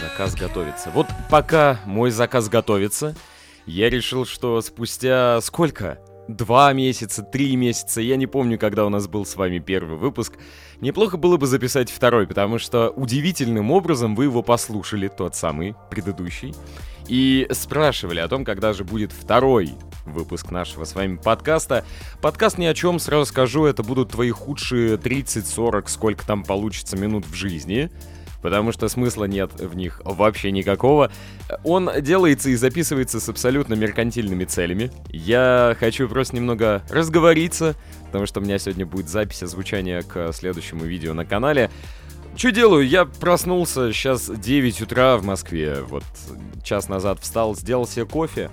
Заказ 0.00 0.34
готовится. 0.34 0.90
Вот 0.90 1.06
пока 1.28 1.80
мой 1.84 2.10
заказ 2.10 2.48
готовится, 2.48 3.14
я 3.66 3.90
решил, 3.90 4.24
что 4.24 4.60
спустя 4.62 5.40
сколько? 5.42 5.98
Два 6.32 6.72
месяца, 6.72 7.22
три 7.22 7.56
месяца, 7.56 8.00
я 8.00 8.16
не 8.16 8.26
помню, 8.26 8.58
когда 8.58 8.86
у 8.86 8.88
нас 8.88 9.06
был 9.06 9.26
с 9.26 9.36
вами 9.36 9.58
первый 9.58 9.98
выпуск. 9.98 10.32
Неплохо 10.80 11.18
было 11.18 11.36
бы 11.36 11.46
записать 11.46 11.90
второй, 11.90 12.26
потому 12.26 12.58
что 12.58 12.88
удивительным 12.88 13.70
образом 13.70 14.14
вы 14.14 14.24
его 14.24 14.42
послушали, 14.42 15.08
тот 15.08 15.36
самый, 15.36 15.74
предыдущий, 15.90 16.54
и 17.06 17.46
спрашивали 17.50 18.20
о 18.20 18.28
том, 18.28 18.46
когда 18.46 18.72
же 18.72 18.82
будет 18.82 19.12
второй 19.12 19.74
выпуск 20.06 20.50
нашего 20.50 20.84
с 20.84 20.94
вами 20.94 21.16
подкаста. 21.22 21.84
Подкаст 22.22 22.56
ни 22.56 22.64
о 22.64 22.72
чем, 22.72 22.98
сразу 22.98 23.26
скажу, 23.26 23.66
это 23.66 23.82
будут 23.82 24.12
твои 24.12 24.30
худшие 24.30 24.96
30-40, 24.96 25.84
сколько 25.88 26.26
там 26.26 26.44
получится 26.44 26.96
минут 26.96 27.26
в 27.26 27.34
жизни 27.34 27.90
потому 28.42 28.72
что 28.72 28.88
смысла 28.88 29.24
нет 29.24 29.52
в 29.54 29.74
них 29.74 30.02
вообще 30.04 30.50
никакого. 30.50 31.10
Он 31.64 31.88
делается 32.00 32.50
и 32.50 32.56
записывается 32.56 33.20
с 33.20 33.28
абсолютно 33.28 33.74
меркантильными 33.74 34.44
целями. 34.44 34.90
Я 35.08 35.76
хочу 35.78 36.08
просто 36.08 36.36
немного 36.36 36.82
разговориться, 36.90 37.74
потому 38.06 38.26
что 38.26 38.40
у 38.40 38.42
меня 38.42 38.58
сегодня 38.58 38.84
будет 38.84 39.08
запись 39.08 39.42
озвучания 39.42 40.02
к 40.02 40.32
следующему 40.32 40.84
видео 40.84 41.14
на 41.14 41.24
канале. 41.24 41.70
Что 42.36 42.50
делаю? 42.50 42.86
Я 42.86 43.04
проснулся, 43.04 43.92
сейчас 43.92 44.28
9 44.28 44.80
утра 44.82 45.16
в 45.18 45.24
Москве, 45.24 45.82
вот 45.82 46.04
час 46.62 46.88
назад 46.88 47.20
встал, 47.20 47.54
сделал 47.54 47.86
себе 47.86 48.06
кофе. 48.06 48.50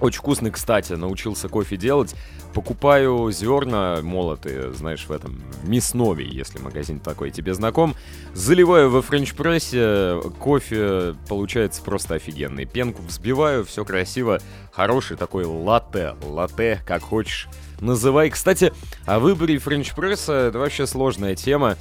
Очень 0.00 0.18
вкусный, 0.18 0.50
кстати, 0.50 0.92
научился 0.92 1.48
кофе 1.48 1.76
делать. 1.76 2.14
Покупаю 2.54 3.30
зерна 3.32 3.98
молотые, 4.02 4.72
знаешь, 4.72 5.06
в 5.06 5.12
этом, 5.12 5.42
в 5.62 5.68
Мяснове, 5.68 6.26
если 6.26 6.58
магазин 6.58 7.00
такой 7.00 7.30
тебе 7.30 7.54
знаком. 7.54 7.94
Заливаю 8.34 8.90
во 8.90 9.02
френч-прессе, 9.02 10.20
кофе 10.38 11.14
получается 11.28 11.82
просто 11.82 12.14
офигенный. 12.14 12.64
Пенку 12.64 13.02
взбиваю, 13.02 13.64
все 13.64 13.84
красиво, 13.84 14.40
хороший 14.72 15.16
такой 15.16 15.44
латте, 15.44 16.14
латте, 16.22 16.80
как 16.86 17.02
хочешь 17.02 17.48
называй. 17.80 18.30
Кстати, 18.30 18.72
о 19.04 19.18
выборе 19.18 19.58
френч-пресса 19.58 20.32
это 20.48 20.58
вообще 20.58 20.86
сложная 20.86 21.34
тема. 21.34 21.76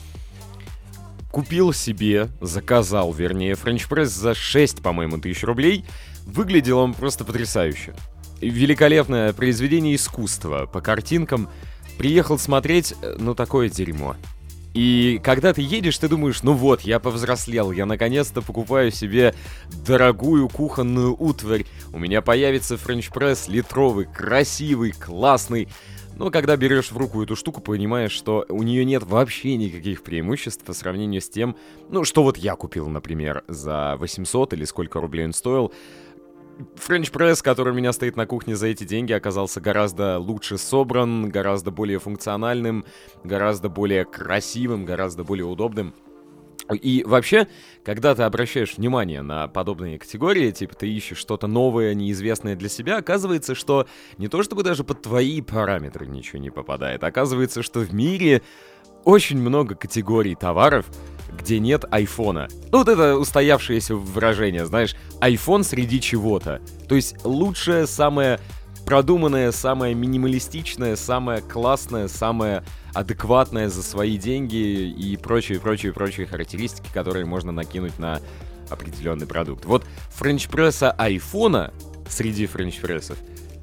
Купил 1.36 1.74
себе, 1.74 2.30
заказал, 2.40 3.12
вернее, 3.12 3.56
френч-пресс 3.56 4.10
за 4.10 4.34
6, 4.34 4.82
по-моему, 4.82 5.18
тысяч 5.18 5.44
рублей. 5.44 5.84
Выглядел 6.26 6.78
он 6.78 6.94
просто 6.94 7.26
потрясающе. 7.26 7.94
Великолепное 8.40 9.34
произведение 9.34 9.96
искусства 9.96 10.66
по 10.66 10.80
картинкам. 10.80 11.50
Приехал 11.98 12.40
смотреть, 12.40 12.94
э, 13.02 13.18
ну 13.20 13.36
такое 13.36 13.68
дерьмо. 13.68 14.16
И 14.74 15.20
когда 15.26 15.54
ты 15.54 15.62
едешь, 15.62 15.98
ты 15.98 16.08
думаешь, 16.08 16.42
ну 16.42 16.54
вот, 16.54 16.82
я 16.82 17.00
повзрослел, 17.00 17.74
я 17.74 17.86
наконец-то 17.86 18.42
покупаю 18.42 18.90
себе 18.92 19.36
дорогую 19.86 20.48
кухонную 20.48 21.22
утварь, 21.22 21.66
у 21.92 22.00
меня 22.00 22.22
появится 22.22 22.78
френч-пресс 22.78 23.50
литровый, 23.50 24.06
красивый, 24.06 24.94
классный. 24.94 25.68
Но 26.18 26.32
когда 26.32 26.56
берешь 26.56 26.92
в 26.92 26.98
руку 26.98 27.22
эту 27.22 27.36
штуку, 27.36 27.62
понимаешь, 27.62 28.12
что 28.12 28.46
у 28.50 28.64
нее 28.64 28.86
нет 28.86 29.04
вообще 29.04 29.58
никаких 29.58 30.02
преимуществ 30.02 30.64
по 30.64 30.74
сравнению 30.74 31.22
с 31.22 31.30
тем, 31.30 31.58
ну, 31.90 32.06
что 32.06 32.24
вот 32.24 32.38
я 32.38 32.56
купил, 32.56 32.88
например, 32.88 33.44
за 33.48 33.98
800 33.98 34.54
или 34.54 34.64
сколько 34.64 35.02
рублей 35.02 35.26
он 35.26 35.34
стоил. 35.34 35.74
Френч-пресс, 36.76 37.42
который 37.42 37.74
у 37.74 37.76
меня 37.76 37.92
стоит 37.92 38.16
на 38.16 38.26
кухне 38.26 38.56
за 38.56 38.68
эти 38.68 38.86
деньги, 38.86 39.12
оказался 39.12 39.60
гораздо 39.60 40.18
лучше 40.18 40.58
собран, 40.58 41.28
гораздо 41.28 41.70
более 41.70 42.00
функциональным, 42.00 42.86
гораздо 43.26 43.68
более 43.68 44.06
красивым, 44.06 44.86
гораздо 44.86 45.26
более 45.26 45.46
удобным. 45.46 45.94
И 46.74 47.04
вообще, 47.06 47.48
когда 47.84 48.16
ты 48.16 48.24
обращаешь 48.24 48.78
внимание 48.78 49.22
на 49.22 49.48
подобные 49.48 50.00
категории, 50.00 50.52
типа 50.52 50.76
ты 50.76 50.90
ищешь 50.90 51.18
что-то 51.18 51.48
новое, 51.48 51.94
неизвестное 51.94 52.56
для 52.56 52.70
себя, 52.70 52.98
оказывается, 52.98 53.56
что 53.56 53.88
не 54.18 54.28
то 54.28 54.42
чтобы 54.44 54.64
даже 54.64 54.84
под 54.84 55.02
твои 55.02 55.42
параметры 55.42 56.08
ничего 56.08 56.40
не 56.40 56.50
попадает, 56.50 57.04
оказывается, 57.04 57.62
что 57.62 57.82
в 57.82 57.94
мире 57.94 58.42
очень 59.04 59.38
много 59.38 59.76
категорий 59.76 60.34
товаров, 60.36 60.86
где 61.32 61.60
нет 61.60 61.86
айфона. 61.92 62.48
Ну, 62.72 62.80
вот 62.80 62.90
это 62.90 63.18
устоявшееся 63.18 63.96
выражение, 63.96 64.66
знаешь, 64.66 64.96
айфон 65.22 65.64
среди 65.64 66.02
чего-то. 66.02 66.62
То 66.90 66.96
есть 66.96 67.24
лучшее, 67.24 67.88
самое 67.88 68.40
продуманное, 68.86 69.52
самое 69.52 69.96
минималистичное, 69.96 70.96
самое 70.96 71.42
классное, 71.42 72.08
самое 72.08 72.64
адекватное 72.94 73.70
за 73.70 73.84
свои 73.84 74.18
деньги 74.18 74.56
и 74.56 75.18
прочие, 75.18 75.60
прочие, 75.60 75.92
прочие 75.92 76.28
характеристики, 76.28 76.88
которые 76.94 77.26
можно 77.26 77.52
накинуть 77.52 77.98
на 78.00 78.22
определенный 78.70 79.28
продукт. 79.28 79.66
Вот 79.66 79.86
френч-пресса 80.10 80.92
айфона 80.92 81.74
среди 82.08 82.46
френч-прессов, 82.46 83.18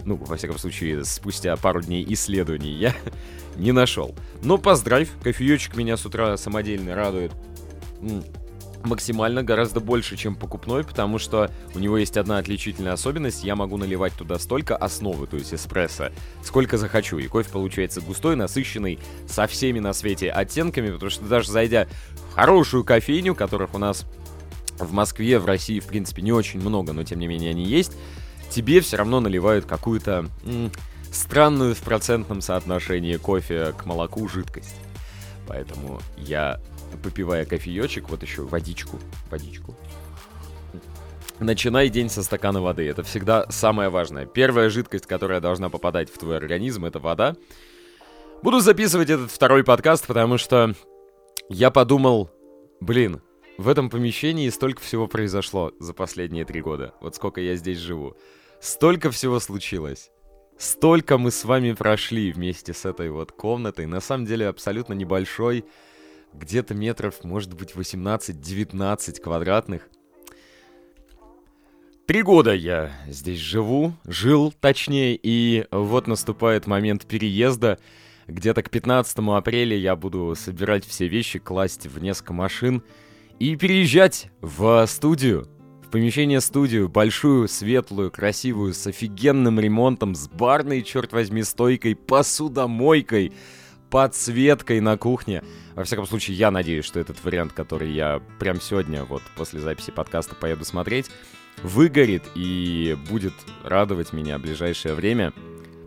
ну, 0.05 0.17
во 0.17 0.37
всяком 0.37 0.59
случае, 0.59 1.05
спустя 1.05 1.57
пару 1.57 1.81
дней 1.81 2.05
исследований 2.09 2.73
я 2.73 2.95
не 3.57 3.73
нашел. 3.73 4.15
Но 4.43 4.59
поздравь, 4.59 5.09
кофеечек 5.23 5.77
меня 5.77 5.97
с 5.97 6.05
утра 6.05 6.37
самодельно 6.37 6.95
радует. 6.95 7.33
Максимально 8.85 9.45
гораздо 9.45 9.79
больше, 9.81 10.17
чем 10.17 10.35
покупной, 10.35 10.83
потому 10.83 11.19
что 11.19 11.51
у 11.75 11.79
него 11.79 11.99
есть 11.99 12.17
одна 12.17 12.39
отличительная 12.39 12.95
особенность. 12.95 13.45
Я 13.45 13.55
могу 13.55 13.77
наливать 13.77 14.13
туда 14.15 14.39
столько 14.39 14.77
основы, 14.77 15.27
то 15.27 15.37
есть 15.37 15.55
эспрессо, 15.55 16.11
сколько 16.43 16.79
захочу. 16.79 17.19
И 17.19 17.29
кофе 17.29 17.49
получается 17.51 18.01
густой, 18.01 18.35
насыщенный, 18.35 18.99
со 19.29 19.47
всеми 19.47 19.79
на 19.79 19.93
свете 19.93 20.31
оттенками, 20.31 20.91
потому 20.91 21.11
что 21.11 21.25
даже 21.25 21.51
зайдя 21.51 21.87
в 22.31 22.35
хорошую 22.35 22.83
кофейню, 22.85 23.35
которых 23.35 23.75
у 23.75 23.79
нас 23.79 24.05
в 24.79 24.93
Москве, 24.93 25.39
в 25.39 25.47
России, 25.47 25.79
в 25.79 25.87
принципе, 25.87 26.23
не 26.23 26.33
очень 26.33 26.61
много, 26.61 26.93
но 26.93 27.05
тем 27.05 27.21
не 27.21 27.29
менее 27.29 27.51
они 27.51 27.65
есть, 27.65 27.93
тебе 28.51 28.81
все 28.81 28.97
равно 28.97 29.21
наливают 29.21 29.65
какую-то 29.65 30.27
странную 31.13 31.75
в 31.75 31.81
процентном 31.81 32.41
соотношении 32.41 33.17
кофе 33.17 33.75
к 33.77 33.87
молоку 33.87 34.29
жидкость. 34.29 34.75
Поэтому 35.47 36.01
я, 36.17 36.61
попивая 36.97 37.45
кофеечек, 37.45 38.09
вот 38.09 38.23
еще 38.23 38.43
водичку, 38.43 38.99
водичку, 39.31 39.77
Начинай 41.43 41.89
день 41.89 42.09
со 42.09 42.23
стакана 42.23 42.61
воды. 42.61 42.87
Это 42.89 43.03
всегда 43.03 43.47
самое 43.51 43.89
важное. 43.89 44.27
Первая 44.27 44.71
жидкость, 44.71 45.07
которая 45.07 45.41
должна 45.41 45.71
попадать 45.71 46.09
в 46.09 46.17
твой 46.17 46.37
организм, 46.37 46.85
это 46.85 47.01
вода. 47.01 47.35
Буду 48.43 48.61
записывать 48.61 49.11
этот 49.11 49.31
второй 49.31 49.65
подкаст, 49.65 50.07
потому 50.07 50.39
что 50.39 50.75
я 51.49 51.73
подумал, 51.73 52.31
блин, 52.81 53.23
в 53.59 53.69
этом 53.69 53.91
помещении 53.91 54.49
столько 54.51 54.81
всего 54.83 55.09
произошло 55.09 55.73
за 55.81 55.95
последние 55.95 56.45
три 56.45 56.61
года. 56.61 56.95
Вот 57.01 57.17
сколько 57.17 57.41
я 57.41 57.57
здесь 57.57 57.79
живу. 57.79 58.17
Столько 58.61 59.11
всего 59.11 59.41
случилось. 59.41 60.11
Столько 60.59 61.19
мы 61.19 61.33
с 61.33 61.45
вами 61.45 61.73
прошли 61.73 62.31
вместе 62.31 62.73
с 62.73 62.85
этой 62.85 63.11
вот 63.11 63.33
комнатой. 63.33 63.87
На 63.87 64.01
самом 64.01 64.27
деле 64.27 64.47
абсолютно 64.47 64.93
небольшой. 64.93 65.65
Где-то 66.35 66.75
метров, 66.75 67.25
может 67.25 67.55
быть, 67.55 67.73
18-19 67.73 69.21
квадратных. 69.21 69.89
Три 72.07 72.23
года 72.23 72.53
я 72.53 72.91
здесь 73.07 73.39
живу, 73.39 73.95
жил 74.05 74.53
точнее, 74.61 75.19
и 75.23 75.67
вот 75.71 76.07
наступает 76.09 76.67
момент 76.67 77.07
переезда. 77.07 77.79
Где-то 78.27 78.63
к 78.63 78.71
15 78.71 79.19
апреля 79.19 79.77
я 79.77 79.95
буду 79.95 80.35
собирать 80.37 80.85
все 80.85 81.07
вещи, 81.07 81.39
класть 81.39 81.87
в 81.87 82.03
несколько 82.03 82.33
машин 82.33 82.83
и 83.39 83.57
переезжать 83.57 84.31
в 84.41 84.85
студию. 84.87 85.49
В 85.87 85.91
помещение 85.91 86.41
студию, 86.41 86.89
большую, 86.89 87.49
светлую, 87.49 88.11
красивую, 88.11 88.75
с 88.75 88.87
офигенным 88.87 89.61
ремонтом, 89.61 90.15
с 90.15 90.29
барной, 90.29 90.83
черт 90.83 91.13
возьми, 91.13 91.43
стойкой, 91.43 91.95
посудомойкой, 91.95 93.33
подсветкой 93.93 94.81
на 94.81 94.97
кухне. 94.97 95.45
Во 95.75 95.85
всяком 95.85 96.07
случае, 96.07 96.39
я 96.39 96.51
надеюсь, 96.51 96.87
что 96.87 96.99
этот 96.99 97.23
вариант, 97.23 97.53
который 97.53 97.93
я 97.93 98.23
прям 98.39 98.59
сегодня, 98.59 99.05
вот 99.05 99.23
после 99.37 99.61
записи 99.61 99.91
подкаста 99.91 100.35
поеду 100.35 100.65
смотреть, 100.65 101.11
выгорит 101.63 102.23
и 102.35 102.97
будет 103.11 103.35
радовать 103.63 104.15
меня 104.15 104.39
в 104.39 104.41
ближайшее 104.41 104.95
время. 104.95 105.35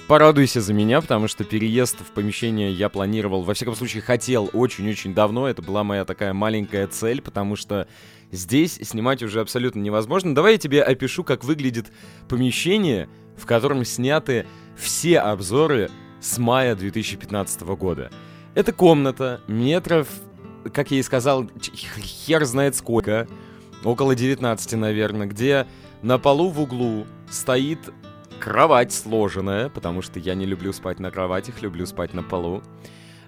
Порадуйся 0.07 0.61
за 0.61 0.71
меня, 0.71 1.01
потому 1.01 1.27
что 1.27 1.43
переезд 1.43 1.99
в 1.99 2.11
помещение 2.11 2.71
я 2.71 2.89
планировал, 2.89 3.41
во 3.41 3.55
всяком 3.55 3.75
случае, 3.75 4.03
хотел 4.03 4.51
очень-очень 4.53 5.15
давно. 5.15 5.47
Это 5.49 5.63
была 5.63 5.83
моя 5.83 6.05
такая 6.05 6.31
маленькая 6.31 6.85
цель, 6.85 7.23
потому 7.23 7.55
что 7.55 7.87
здесь 8.31 8.75
снимать 8.83 9.23
уже 9.23 9.41
абсолютно 9.41 9.79
невозможно. 9.79 10.35
Давай 10.35 10.53
я 10.53 10.57
тебе 10.59 10.83
опишу, 10.83 11.23
как 11.23 11.43
выглядит 11.43 11.87
помещение, 12.29 13.09
в 13.35 13.47
котором 13.47 13.83
сняты 13.83 14.45
все 14.77 15.19
обзоры 15.19 15.89
с 16.25 16.37
мая 16.37 16.75
2015 16.75 17.61
года. 17.61 18.11
Это 18.53 18.73
комната 18.73 19.41
метров 19.47 20.07
как 20.71 20.91
я 20.91 20.99
и 20.99 21.03
сказал, 21.03 21.49
хер 21.61 22.45
знает 22.45 22.75
сколько, 22.75 23.27
около 23.83 24.15
19, 24.15 24.73
наверное, 24.73 25.27
где 25.27 25.67
на 26.01 26.17
полу 26.17 26.49
в 26.49 26.59
углу 26.59 27.05
стоит 27.29 27.79
кровать 28.39 28.93
сложенная, 28.93 29.69
потому 29.69 30.01
что 30.01 30.19
я 30.19 30.35
не 30.35 30.45
люблю 30.45 30.73
спать 30.73 30.99
на 30.99 31.11
кроватях, 31.11 31.61
люблю 31.61 31.85
спать 31.85 32.13
на 32.13 32.23
полу. 32.23 32.61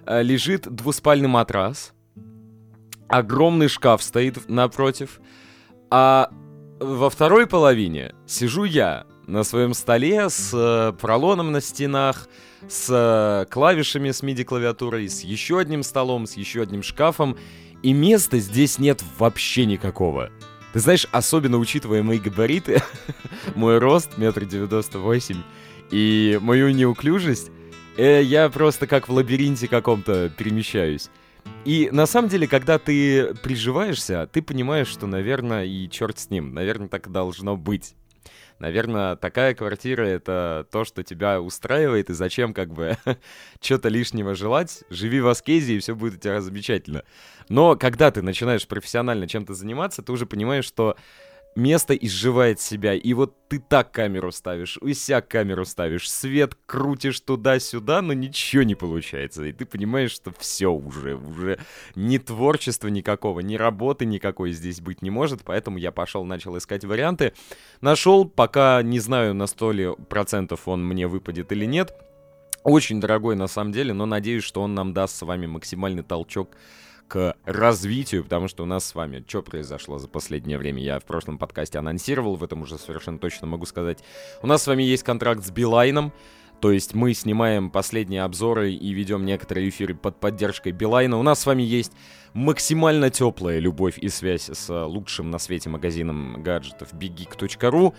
Э, 0.06 0.22
Лежит 0.22 0.68
двуспальный 0.68 1.28
матрас, 1.28 1.92
огромный 3.08 3.68
шкаф 3.68 4.02
стоит 4.02 4.48
напротив, 4.48 5.20
а 5.90 6.30
во 6.80 7.10
второй 7.10 7.46
половине 7.46 8.14
сижу 8.26 8.64
я 8.64 9.06
на 9.26 9.44
своем 9.44 9.74
столе 9.74 10.28
с 10.28 10.52
э, 10.54 10.92
пролоном 11.00 11.52
на 11.52 11.60
стенах, 11.60 12.28
с 12.66 12.88
э, 12.90 13.46
клавишами 13.50 14.10
с 14.10 14.22
MIDI-клавиатурой, 14.22 15.08
с 15.08 15.22
еще 15.22 15.58
одним 15.58 15.82
столом, 15.82 16.26
с 16.26 16.34
еще 16.36 16.62
одним 16.62 16.82
шкафом, 16.82 17.36
и 17.82 17.92
места 17.92 18.38
здесь 18.38 18.78
нет 18.78 19.02
вообще 19.18 19.66
никакого. 19.66 20.30
Ты 20.72 20.80
знаешь, 20.80 21.06
особенно 21.12 21.58
учитывая 21.58 22.02
мои 22.02 22.18
габариты, 22.18 22.82
мой 23.54 23.78
рост, 23.78 24.18
метр 24.18 24.44
девяносто 24.44 24.98
восемь, 24.98 25.42
и 25.90 26.38
мою 26.42 26.70
неуклюжесть, 26.70 27.50
э, 27.96 28.22
я 28.22 28.48
просто 28.48 28.86
как 28.86 29.08
в 29.08 29.12
лабиринте 29.12 29.68
каком-то 29.68 30.30
перемещаюсь. 30.30 31.10
И 31.64 31.88
на 31.92 32.06
самом 32.06 32.28
деле, 32.28 32.46
когда 32.46 32.78
ты 32.78 33.34
приживаешься, 33.42 34.28
ты 34.30 34.42
понимаешь, 34.42 34.88
что, 34.88 35.06
наверное, 35.06 35.64
и 35.64 35.88
черт 35.88 36.18
с 36.18 36.30
ним, 36.30 36.52
наверное, 36.52 36.88
так 36.88 37.10
должно 37.10 37.56
быть. 37.56 37.94
Наверное, 38.58 39.14
такая 39.16 39.54
квартира— 39.54 40.02
это 40.04 40.66
то, 40.70 40.84
что 40.84 41.02
тебя 41.02 41.40
устраивает, 41.40 42.10
и 42.10 42.14
зачем 42.14 42.52
как 42.52 42.72
бы 42.72 42.96
что-то 43.60 43.88
лишнего 43.88 44.34
желать. 44.34 44.84
Живи 44.90 45.20
в 45.20 45.28
аскезе, 45.28 45.74
и 45.74 45.78
все 45.78 45.94
будет 45.94 46.14
у 46.14 46.18
тебя 46.18 46.40
замечательно. 46.40 47.04
Но 47.48 47.76
когда 47.76 48.10
ты 48.10 48.22
начинаешь 48.22 48.66
профессионально 48.66 49.28
чем-то 49.28 49.54
заниматься, 49.54 50.02
ты 50.02 50.12
уже 50.12 50.26
понимаешь, 50.26 50.64
что 50.64 50.96
место 51.56 51.94
изживает 51.94 52.60
себя. 52.60 52.94
И 52.94 53.12
вот 53.14 53.34
ты 53.48 53.58
так 53.58 53.90
камеру 53.92 54.32
ставишь, 54.32 54.78
и 54.82 54.94
сяк 54.94 55.28
камеру 55.28 55.64
ставишь, 55.64 56.10
свет 56.10 56.54
крутишь 56.66 57.20
туда-сюда, 57.20 58.02
но 58.02 58.12
ничего 58.12 58.62
не 58.62 58.74
получается. 58.74 59.44
И 59.44 59.52
ты 59.52 59.66
понимаешь, 59.66 60.12
что 60.12 60.32
все 60.38 60.68
уже, 60.68 61.16
уже 61.16 61.58
ни 61.94 62.18
творчества 62.18 62.88
никакого, 62.88 63.40
ни 63.40 63.56
работы 63.56 64.04
никакой 64.06 64.52
здесь 64.52 64.80
быть 64.80 65.02
не 65.02 65.10
может. 65.10 65.42
Поэтому 65.44 65.78
я 65.78 65.92
пошел, 65.92 66.24
начал 66.24 66.56
искать 66.56 66.84
варианты. 66.84 67.32
Нашел, 67.80 68.24
пока 68.28 68.82
не 68.82 69.00
знаю 69.00 69.34
на 69.34 69.46
сто 69.46 69.72
ли 69.72 69.88
процентов 70.08 70.68
он 70.68 70.86
мне 70.86 71.06
выпадет 71.06 71.52
или 71.52 71.64
нет. 71.64 71.92
Очень 72.64 73.00
дорогой 73.00 73.36
на 73.36 73.46
самом 73.46 73.72
деле, 73.72 73.94
но 73.94 74.04
надеюсь, 74.04 74.44
что 74.44 74.62
он 74.62 74.74
нам 74.74 74.92
даст 74.92 75.16
с 75.16 75.22
вами 75.22 75.46
максимальный 75.46 76.02
толчок 76.02 76.50
к 77.08 77.34
развитию, 77.44 78.22
потому 78.22 78.48
что 78.48 78.62
у 78.62 78.66
нас 78.66 78.84
с 78.84 78.94
вами 78.94 79.24
что 79.26 79.42
произошло 79.42 79.98
за 79.98 80.08
последнее 80.08 80.58
время? 80.58 80.82
Я 80.82 81.00
в 81.00 81.04
прошлом 81.04 81.38
подкасте 81.38 81.78
анонсировал, 81.78 82.36
в 82.36 82.44
этом 82.44 82.62
уже 82.62 82.78
совершенно 82.78 83.18
точно 83.18 83.46
могу 83.46 83.66
сказать. 83.66 84.04
У 84.42 84.46
нас 84.46 84.62
с 84.62 84.66
вами 84.66 84.82
есть 84.82 85.02
контракт 85.02 85.44
с 85.44 85.50
Билайном, 85.50 86.12
то 86.60 86.70
есть 86.70 86.94
мы 86.94 87.14
снимаем 87.14 87.70
последние 87.70 88.22
обзоры 88.22 88.72
и 88.72 88.92
ведем 88.92 89.24
некоторые 89.24 89.68
эфиры 89.68 89.94
под 89.94 90.20
поддержкой 90.20 90.72
Билайна. 90.72 91.18
У 91.18 91.22
нас 91.22 91.40
с 91.40 91.46
вами 91.46 91.62
есть 91.62 91.92
максимально 92.34 93.10
теплая 93.10 93.58
любовь 93.58 93.98
и 93.98 94.08
связь 94.08 94.50
с 94.52 94.86
лучшим 94.86 95.30
на 95.30 95.38
свете 95.38 95.70
магазином 95.70 96.42
гаджетов 96.42 96.92
biggeek.ru. 96.92 97.94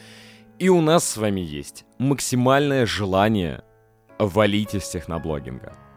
И 0.59 0.69
у 0.69 0.81
нас 0.81 1.07
с 1.07 1.17
вами 1.17 1.39
есть 1.39 1.85
максимальное 1.97 2.85
желание 2.85 3.63
валить 4.19 4.75
из 4.75 4.89
техноблогинга 4.89 5.88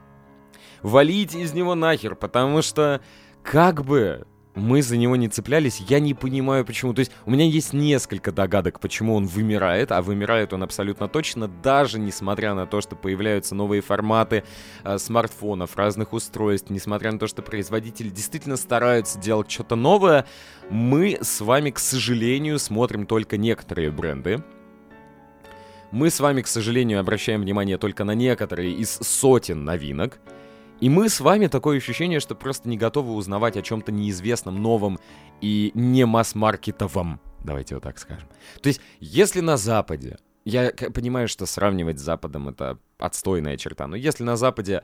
валить 0.83 1.35
из 1.35 1.53
него 1.53 1.75
нахер, 1.75 2.15
потому 2.15 2.63
что 2.63 3.01
как 3.43 3.85
бы 3.85 4.27
мы 4.55 4.83
за 4.83 4.97
него 4.97 5.17
не 5.17 5.29
цеплялись, 5.29 5.81
я 5.89 5.99
не 5.99 6.15
понимаю 6.15 6.65
почему. 6.65 6.93
То 6.93 7.01
есть 7.01 7.13
у 7.25 7.31
меня 7.31 7.45
есть 7.47 7.73
несколько 7.73 8.33
догадок, 8.33 8.81
почему 8.81 9.15
он 9.15 9.27
вымирает, 9.27 9.93
а 9.93 10.03
вымирает 10.03 10.53
он 10.53 10.63
абсолютно 10.63 11.09
точно, 11.09 11.49
даже 11.49 11.99
несмотря 11.99 12.55
на 12.55 12.67
то, 12.67 12.81
что 12.81 12.95
появляются 12.95 13.55
новые 13.55 13.81
форматы 13.81 14.45
э, 14.85 14.99
смартфонов, 14.99 15.77
разных 15.77 16.13
устройств, 16.13 16.71
несмотря 16.71 17.13
на 17.13 17.19
то, 17.19 17.27
что 17.27 17.43
производители 17.43 18.11
действительно 18.11 18.57
стараются 18.57 19.19
делать 19.19 19.51
что-то 19.51 19.75
новое, 19.77 20.27
мы 20.69 21.19
с 21.21 21.41
вами, 21.41 21.71
к 21.71 21.79
сожалению, 21.79 22.59
смотрим 22.59 23.07
только 23.07 23.39
некоторые 23.39 23.91
бренды, 23.91 24.45
мы 25.91 26.09
с 26.09 26.21
вами, 26.21 26.41
к 26.41 26.47
сожалению, 26.47 27.01
обращаем 27.01 27.43
внимание 27.43 27.77
только 27.77 28.05
на 28.05 28.15
некоторые 28.15 28.73
из 28.73 28.99
сотен 29.03 29.65
новинок. 29.65 30.21
И 30.83 30.89
мы 30.89 31.09
с 31.09 31.21
вами 31.21 31.47
такое 31.47 31.77
ощущение, 31.77 32.19
что 32.19 32.35
просто 32.35 32.69
не 32.69 32.77
готовы 32.77 33.13
узнавать 33.13 33.57
о 33.57 33.63
чем-то 33.63 33.93
неизвестном, 33.93 34.61
новом 34.61 34.99
и 35.41 35.71
не 35.75 36.05
масс-маркетовом. 36.07 37.21
Давайте 37.45 37.77
вот 37.77 37.85
так 37.85 38.01
скажем. 38.01 38.29
То 38.61 38.67
есть, 38.67 38.81
если 38.99 39.39
на 39.39 39.57
Западе, 39.57 40.19
я 40.45 40.73
понимаю, 40.93 41.29
что 41.29 41.47
сравнивать 41.47 42.01
с 42.01 42.03
Западом 42.03 42.49
это 42.49 42.81
отстойная 42.99 43.57
черта, 43.57 43.87
но 43.87 43.95
если 43.95 44.25
на 44.25 44.37
Западе 44.37 44.83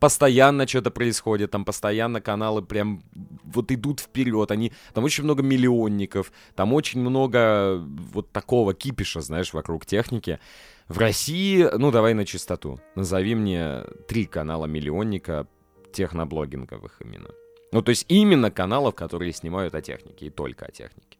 постоянно 0.00 0.66
что-то 0.66 0.90
происходит, 0.90 1.50
там 1.50 1.66
постоянно 1.66 2.22
каналы 2.22 2.62
прям 2.62 3.02
вот 3.44 3.70
идут 3.70 4.00
вперед, 4.00 4.50
они, 4.50 4.72
там 4.94 5.04
очень 5.04 5.24
много 5.24 5.42
миллионников, 5.42 6.32
там 6.54 6.72
очень 6.72 7.00
много 7.00 7.76
вот 7.84 8.32
такого 8.32 8.72
кипиша, 8.72 9.20
знаешь, 9.20 9.52
вокруг 9.52 9.84
техники, 9.84 10.40
в 10.88 10.98
России, 10.98 11.66
ну 11.76 11.90
давай 11.90 12.14
на 12.14 12.26
чистоту, 12.26 12.78
назови 12.94 13.34
мне 13.34 13.84
три 14.06 14.26
канала 14.26 14.66
миллионника 14.66 15.46
техноблогинговых 15.92 17.00
именно. 17.00 17.30
Ну 17.72 17.82
то 17.82 17.90
есть 17.90 18.04
именно 18.08 18.50
каналов, 18.50 18.94
которые 18.94 19.32
снимают 19.32 19.74
о 19.74 19.82
технике 19.82 20.26
и 20.26 20.30
только 20.30 20.66
о 20.66 20.70
технике. 20.70 21.18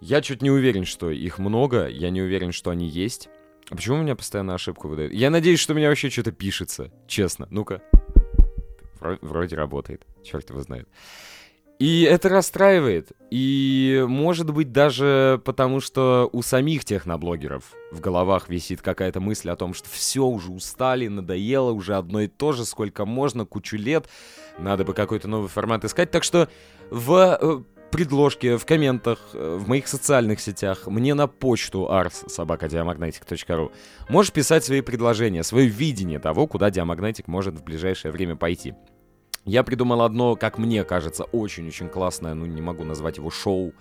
Я 0.00 0.20
чуть 0.20 0.42
не 0.42 0.50
уверен, 0.50 0.84
что 0.84 1.10
их 1.10 1.38
много, 1.38 1.88
я 1.88 2.10
не 2.10 2.22
уверен, 2.22 2.52
что 2.52 2.70
они 2.70 2.88
есть. 2.88 3.28
А 3.70 3.76
почему 3.76 3.98
у 3.98 4.02
меня 4.02 4.16
постоянно 4.16 4.54
ошибку 4.54 4.88
выдают? 4.88 5.12
Я 5.12 5.30
надеюсь, 5.30 5.60
что 5.60 5.74
у 5.74 5.76
меня 5.76 5.88
вообще 5.88 6.08
что-то 6.08 6.32
пишется, 6.32 6.90
честно. 7.06 7.48
Ну-ка. 7.50 7.82
Вроде, 9.00 9.56
работает, 9.56 10.06
черт 10.24 10.50
его 10.50 10.60
знает. 10.62 10.88
И 11.78 12.02
это 12.02 12.28
расстраивает. 12.28 13.12
И 13.30 14.04
может 14.08 14.52
быть 14.52 14.72
даже 14.72 15.40
потому, 15.44 15.80
что 15.80 16.28
у 16.32 16.42
самих 16.42 16.84
техноблогеров 16.84 17.72
в 17.92 18.00
головах 18.00 18.48
висит 18.48 18.82
какая-то 18.82 19.20
мысль 19.20 19.50
о 19.50 19.56
том, 19.56 19.74
что 19.74 19.88
все 19.88 20.24
уже 20.24 20.50
устали, 20.50 21.06
надоело, 21.06 21.70
уже 21.70 21.94
одно 21.94 22.22
и 22.22 22.26
то 22.26 22.50
же, 22.50 22.64
сколько 22.64 23.04
можно, 23.04 23.44
кучу 23.44 23.76
лет. 23.76 24.08
Надо 24.58 24.84
бы 24.84 24.92
какой-то 24.92 25.28
новый 25.28 25.48
формат 25.48 25.84
искать. 25.84 26.10
Так 26.10 26.24
что 26.24 26.48
в 26.90 27.38
э, 27.40 27.60
предложке, 27.92 28.56
в 28.56 28.66
комментах, 28.66 29.20
э, 29.32 29.58
в 29.60 29.68
моих 29.68 29.86
социальных 29.86 30.40
сетях, 30.40 30.88
мне 30.88 31.14
на 31.14 31.28
почту 31.28 31.88
ars.diamagnetic.ru 31.90 33.70
можешь 34.08 34.32
писать 34.32 34.64
свои 34.64 34.80
предложения, 34.80 35.44
свое 35.44 35.68
видение 35.68 36.18
того, 36.18 36.48
куда 36.48 36.70
Диамагнетик 36.70 37.28
может 37.28 37.54
в 37.54 37.62
ближайшее 37.62 38.10
время 38.10 38.34
пойти. 38.34 38.74
Я 39.48 39.62
придумал 39.62 40.02
одно, 40.02 40.36
как 40.36 40.58
мне 40.58 40.84
кажется, 40.84 41.24
очень-очень 41.24 41.88
классное, 41.88 42.34
ну 42.34 42.44
не 42.44 42.60
могу 42.60 42.84
назвать 42.84 43.16
его 43.16 43.30
шоу, 43.30 43.72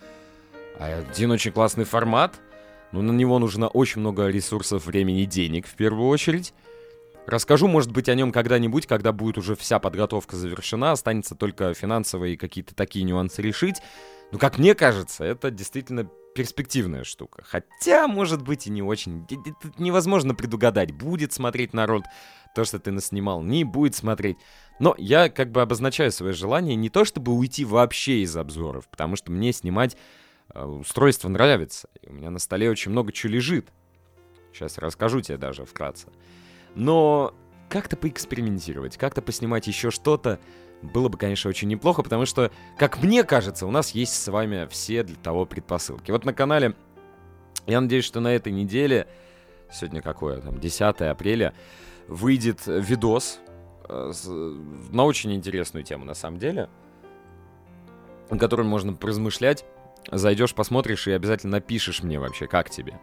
а 0.79 1.03
один 1.09 1.29
очень 1.31 1.51
классный 1.51 1.83
формат. 1.83 2.39
Ну 2.93 3.01
на 3.01 3.11
него 3.11 3.37
нужно 3.37 3.67
очень 3.67 3.99
много 3.99 4.27
ресурсов, 4.27 4.85
времени, 4.85 5.25
денег 5.25 5.67
в 5.67 5.75
первую 5.75 6.07
очередь. 6.07 6.53
Расскажу, 7.25 7.67
может 7.67 7.91
быть, 7.91 8.07
о 8.07 8.15
нем 8.15 8.31
когда-нибудь, 8.31 8.87
когда 8.87 9.11
будет 9.11 9.37
уже 9.37 9.57
вся 9.57 9.79
подготовка 9.79 10.37
завершена, 10.37 10.93
останется 10.93 11.35
только 11.35 11.73
финансовые 11.73 12.37
какие-то 12.37 12.73
такие 12.73 13.03
нюансы 13.03 13.41
решить. 13.41 13.81
Ну, 14.31 14.39
как 14.39 14.57
мне 14.59 14.73
кажется, 14.73 15.25
это 15.25 15.51
действительно 15.51 16.09
перспективная 16.33 17.03
штука. 17.03 17.43
Хотя, 17.43 18.07
может 18.07 18.41
быть, 18.41 18.67
и 18.67 18.69
не 18.69 18.81
очень. 18.81 19.27
Тут 19.27 19.79
невозможно 19.79 20.33
предугадать, 20.33 20.91
будет 20.91 21.33
смотреть 21.33 21.73
народ 21.73 22.03
то, 22.57 22.65
что 22.65 22.79
ты 22.79 22.89
наснимал, 22.89 23.43
не 23.43 23.63
будет 23.63 23.93
смотреть. 23.93 24.39
Но 24.79 24.95
я 24.97 25.29
как 25.29 25.51
бы 25.51 25.61
обозначаю 25.61 26.11
свое 26.11 26.33
желание 26.33 26.75
не 26.75 26.89
то, 26.89 27.05
чтобы 27.05 27.33
уйти 27.33 27.63
вообще 27.63 28.21
из 28.21 28.35
обзоров, 28.35 28.87
потому 28.87 29.15
что 29.15 29.31
мне 29.31 29.53
снимать 29.53 29.95
э, 30.55 30.65
устройство 30.65 31.29
нравится. 31.29 31.87
И 32.01 32.09
у 32.09 32.13
меня 32.13 32.31
на 32.31 32.39
столе 32.39 32.71
очень 32.71 32.89
много 32.89 33.11
чего 33.11 33.33
лежит. 33.33 33.69
Сейчас 34.51 34.79
расскажу 34.79 35.21
тебе 35.21 35.37
даже 35.37 35.65
вкратце. 35.65 36.07
Но 36.73 37.35
как-то 37.69 37.95
поэкспериментировать, 37.95 38.97
как-то 38.97 39.21
поснимать 39.21 39.67
еще 39.67 39.91
что-то 39.91 40.39
было 40.81 41.09
бы, 41.09 41.17
конечно, 41.19 41.49
очень 41.49 41.67
неплохо, 41.67 42.01
потому 42.01 42.25
что, 42.25 42.49
как 42.75 43.03
мне 43.03 43.23
кажется, 43.23 43.67
у 43.67 43.71
нас 43.71 43.91
есть 43.91 44.15
с 44.15 44.31
вами 44.31 44.67
все 44.71 45.03
для 45.03 45.17
того 45.17 45.45
предпосылки. 45.45 46.09
Вот 46.09 46.25
на 46.25 46.33
канале, 46.33 46.73
я 47.67 47.81
надеюсь, 47.81 48.05
что 48.05 48.19
на 48.19 48.33
этой 48.33 48.51
неделе, 48.51 49.07
сегодня 49.71 50.01
какое 50.01 50.41
там, 50.41 50.59
10 50.59 50.81
апреля, 51.01 51.53
выйдет 52.07 52.61
видос 52.65 53.39
э, 53.87 54.11
на 54.91 55.05
очень 55.05 55.33
интересную 55.33 55.83
тему, 55.83 56.05
на 56.05 56.13
самом 56.13 56.39
деле, 56.39 56.69
о 58.29 58.37
котором 58.37 58.67
можно 58.67 58.93
поразмышлять. 58.93 59.65
Зайдешь, 60.11 60.53
посмотришь 60.53 61.07
и 61.07 61.11
обязательно 61.11 61.57
напишешь 61.57 62.03
мне 62.03 62.19
вообще, 62.19 62.47
как 62.47 62.69
тебе. 62.69 62.99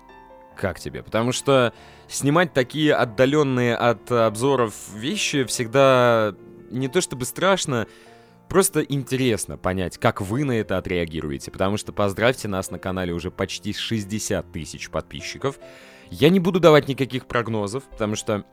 Как 0.56 0.78
тебе? 0.78 1.02
Потому 1.02 1.32
что 1.32 1.72
снимать 2.08 2.52
такие 2.52 2.94
отдаленные 2.94 3.76
от 3.76 4.10
обзоров 4.10 4.74
вещи 4.94 5.44
всегда 5.44 6.34
не 6.70 6.88
то 6.88 7.00
чтобы 7.00 7.24
страшно, 7.24 7.86
Просто 8.48 8.82
интересно 8.82 9.56
понять, 9.56 9.98
как 9.98 10.20
вы 10.20 10.44
на 10.44 10.52
это 10.52 10.78
отреагируете, 10.78 11.50
потому 11.50 11.76
что 11.76 11.92
поздравьте 11.92 12.46
нас 12.46 12.70
на 12.70 12.78
канале 12.78 13.12
уже 13.12 13.30
почти 13.30 13.72
60 13.72 14.52
тысяч 14.52 14.90
подписчиков. 14.90 15.58
Я 16.10 16.28
не 16.28 16.40
буду 16.40 16.60
давать 16.60 16.86
никаких 16.86 17.26
прогнозов, 17.26 17.84
потому 17.84 18.16
что 18.16 18.44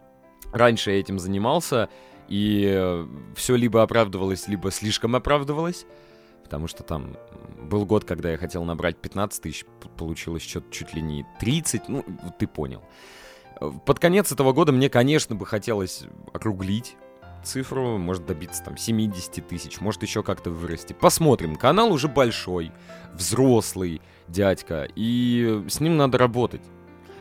раньше 0.52 0.92
я 0.92 1.00
этим 1.00 1.20
занимался, 1.20 1.90
и 2.28 3.06
все 3.36 3.56
либо 3.56 3.84
оправдывалось, 3.84 4.48
либо 4.48 4.72
слишком 4.72 5.16
оправдывалось, 5.16 5.86
потому 6.44 6.68
что 6.68 6.84
там 6.84 7.18
был 7.62 7.86
год, 7.86 8.06
когда 8.06 8.32
я 8.32 8.38
хотел 8.38 8.64
набрать 8.64 8.98
15 8.98 9.42
тысяч, 9.42 9.66
получилось 9.98 10.44
что-то 10.44 10.72
чуть 10.72 10.94
ли 10.94 11.02
не 11.02 11.26
30, 11.40 11.90
ну, 11.90 12.06
ты 12.40 12.48
понял. 12.48 12.82
Под 13.86 14.00
конец 14.00 14.32
этого 14.32 14.54
года 14.54 14.72
мне, 14.72 14.90
конечно, 14.90 15.36
бы 15.36 15.46
хотелось 15.46 16.04
округлить 16.34 16.96
цифру, 17.44 17.98
может 17.98 18.26
добиться 18.26 18.64
там 18.64 18.78
70 18.78 19.48
тысяч, 19.48 19.80
может 19.82 20.02
еще 20.02 20.24
как-то 20.24 20.52
вырасти. 20.52 20.94
Посмотрим. 20.94 21.56
Канал 21.56 21.92
уже 21.92 22.08
большой, 22.08 22.72
взрослый 23.14 24.02
дядька, 24.28 24.88
и 24.96 25.64
с 25.68 25.80
ним 25.80 25.98
надо 25.98 26.18
работать. 26.18 26.62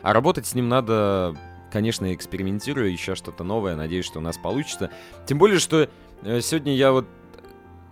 А 0.01 0.13
работать 0.13 0.47
с 0.47 0.55
ним 0.55 0.69
надо, 0.69 1.35
конечно, 1.71 2.13
экспериментируя, 2.13 2.93
ища 2.93 3.15
что-то 3.15 3.43
новое, 3.43 3.75
надеюсь, 3.75 4.05
что 4.05 4.19
у 4.19 4.21
нас 4.21 4.37
получится. 4.37 4.91
Тем 5.25 5.37
более, 5.37 5.59
что 5.59 5.89
э, 6.23 6.41
сегодня 6.41 6.75
я 6.75 6.91
вот 6.91 7.07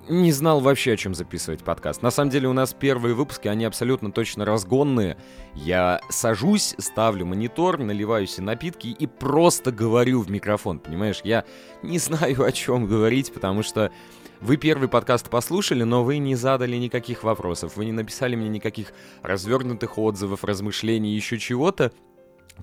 не 0.10 0.32
знал 0.32 0.60
вообще, 0.60 0.94
о 0.94 0.98
чем 0.98 1.14
записывать 1.14 1.64
подкаст. 1.64 2.02
На 2.02 2.10
самом 2.10 2.32
деле 2.32 2.48
у 2.48 2.54
нас 2.54 2.74
первые 2.74 3.14
выпуски, 3.14 3.48
они 3.48 3.66
абсолютно 3.66 4.12
точно 4.12 4.44
разгонные. 4.44 5.18
Я 5.54 6.02
сажусь, 6.10 6.76
ставлю 6.80 7.26
монитор, 7.26 7.78
наливаю 7.78 8.26
себе 8.26 8.46
напитки 8.48 8.88
и 8.88 9.08
просто 9.08 9.72
говорю 9.72 10.22
в 10.22 10.32
микрофон, 10.32 10.80
понимаешь? 10.80 11.22
Я 11.24 11.46
не 11.84 12.00
знаю, 12.00 12.44
о 12.44 12.52
чем 12.52 12.88
говорить, 12.88 13.32
потому 13.32 13.62
что 13.62 13.92
вы 14.42 14.58
первый 14.58 14.88
подкаст 14.88 15.30
послушали, 15.30 15.84
но 15.84 16.04
вы 16.04 16.18
не 16.18 16.36
задали 16.36 16.76
никаких 16.78 17.24
вопросов, 17.24 17.76
вы 17.76 17.86
не 17.86 17.92
написали 17.92 18.36
мне 18.36 18.50
никаких 18.50 18.94
развернутых 19.22 19.98
отзывов, 19.98 20.44
размышлений, 20.44 21.14
еще 21.14 21.38
чего-то 21.38 21.92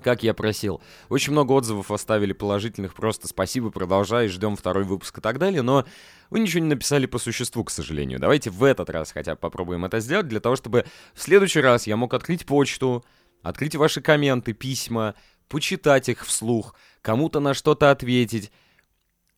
как 0.03 0.23
я 0.23 0.33
просил. 0.33 0.81
Очень 1.09 1.33
много 1.33 1.53
отзывов 1.53 1.91
оставили 1.91 2.33
положительных, 2.33 2.93
просто 2.93 3.27
спасибо, 3.27 3.69
продолжай, 3.69 4.27
ждем 4.27 4.55
второй 4.55 4.83
выпуск 4.83 5.17
и 5.17 5.21
так 5.21 5.39
далее, 5.39 5.61
но 5.61 5.85
вы 6.29 6.39
ничего 6.39 6.61
не 6.61 6.69
написали 6.69 7.05
по 7.05 7.17
существу, 7.19 7.63
к 7.63 7.71
сожалению. 7.71 8.19
Давайте 8.19 8.49
в 8.49 8.63
этот 8.63 8.89
раз 8.89 9.11
хотя 9.11 9.35
бы 9.35 9.39
попробуем 9.39 9.85
это 9.85 9.99
сделать, 9.99 10.27
для 10.27 10.39
того, 10.39 10.55
чтобы 10.55 10.85
в 11.13 11.21
следующий 11.21 11.61
раз 11.61 11.87
я 11.87 11.97
мог 11.97 12.13
открыть 12.13 12.45
почту, 12.45 13.05
открыть 13.41 13.75
ваши 13.75 14.01
комменты, 14.01 14.53
письма, 14.53 15.15
почитать 15.47 16.09
их 16.09 16.25
вслух, 16.25 16.75
кому-то 17.01 17.39
на 17.39 17.53
что-то 17.53 17.91
ответить. 17.91 18.51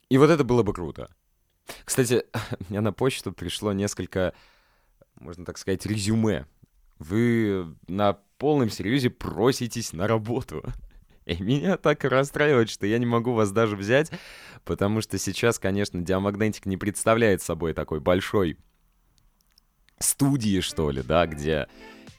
И 0.10 0.18
вот 0.18 0.30
это 0.30 0.44
было 0.44 0.63
бы 0.63 0.74
круто. 0.74 1.10
Кстати, 1.86 2.24
мне 2.70 2.82
на 2.82 2.92
почту 2.92 3.32
пришло 3.32 3.74
несколько, 3.74 4.34
можно 5.20 5.46
так 5.46 5.58
сказать, 5.58 5.86
резюме. 5.86 6.46
Вы 6.98 7.75
на 7.88 8.20
полном 8.39 8.72
серьезе 8.72 9.12
проситесь 9.12 9.93
на 9.93 10.08
работу. 10.08 10.63
И 11.25 11.43
меня 11.43 11.77
так 11.77 12.03
расстраивает, 12.05 12.72
что 12.72 12.88
я 12.88 12.98
не 12.98 13.05
могу 13.05 13.34
вас 13.34 13.51
даже 13.51 13.75
взять, 13.75 14.10
потому 14.65 15.01
что 15.01 15.19
сейчас, 15.19 15.60
конечно, 15.60 16.01
диамагнетик 16.01 16.65
не 16.65 16.77
представляет 16.77 17.43
собой 17.43 17.74
такой 17.74 18.00
большой 18.00 18.58
студии, 20.00 20.62
что 20.62 20.89
ли, 20.89 21.03
да, 21.03 21.27
где 21.27 21.67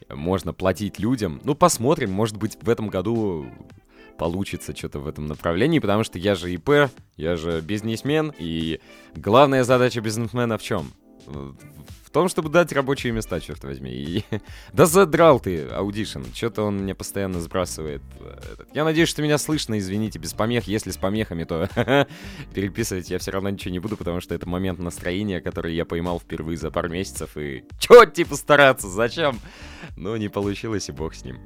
можно 0.08 0.52
платить 0.52 1.00
людям. 1.00 1.40
Ну, 1.42 1.56
посмотрим, 1.56 2.12
может 2.12 2.36
быть, 2.36 2.56
в 2.62 2.68
этом 2.68 2.88
году 2.88 3.46
получится 4.16 4.76
что-то 4.76 5.00
в 5.00 5.08
этом 5.08 5.26
направлении, 5.26 5.78
потому 5.78 6.04
что 6.04 6.18
я 6.18 6.34
же 6.34 6.52
ИП, 6.52 6.90
я 7.16 7.36
же 7.36 7.60
бизнесмен, 7.62 8.32
и 8.38 8.80
главная 9.16 9.64
задача 9.64 10.00
бизнесмена 10.00 10.58
в 10.58 10.62
чем? 10.62 10.92
В 12.10 12.12
том, 12.12 12.28
чтобы 12.28 12.48
дать 12.48 12.72
рабочие 12.72 13.12
места, 13.12 13.40
черт 13.40 13.62
возьми. 13.62 13.92
И... 13.92 14.24
да 14.72 14.86
задрал 14.86 15.38
ты, 15.38 15.58
Audition. 15.66 16.26
Что-то 16.34 16.64
он 16.64 16.78
мне 16.78 16.92
постоянно 16.92 17.40
сбрасывает. 17.40 18.02
Этот. 18.52 18.66
Я 18.74 18.82
надеюсь, 18.82 19.08
что 19.08 19.22
меня 19.22 19.38
слышно, 19.38 19.78
извините, 19.78 20.18
без 20.18 20.32
помех. 20.32 20.64
Если 20.64 20.90
с 20.90 20.96
помехами, 20.96 21.44
то 21.44 21.68
переписывать 22.52 23.10
я 23.10 23.20
все 23.20 23.30
равно 23.30 23.50
ничего 23.50 23.70
не 23.70 23.78
буду, 23.78 23.96
потому 23.96 24.20
что 24.20 24.34
это 24.34 24.48
момент 24.48 24.80
настроения, 24.80 25.40
который 25.40 25.72
я 25.72 25.84
поймал 25.84 26.18
впервые 26.18 26.58
за 26.58 26.72
пару 26.72 26.88
месяцев. 26.88 27.36
И 27.36 27.64
чё, 27.78 28.04
типа, 28.04 28.34
стараться? 28.34 28.88
Зачем? 28.88 29.38
Ну, 29.96 30.16
не 30.16 30.28
получилось, 30.28 30.88
и 30.88 30.92
бог 30.92 31.14
с 31.14 31.24
ним. 31.24 31.38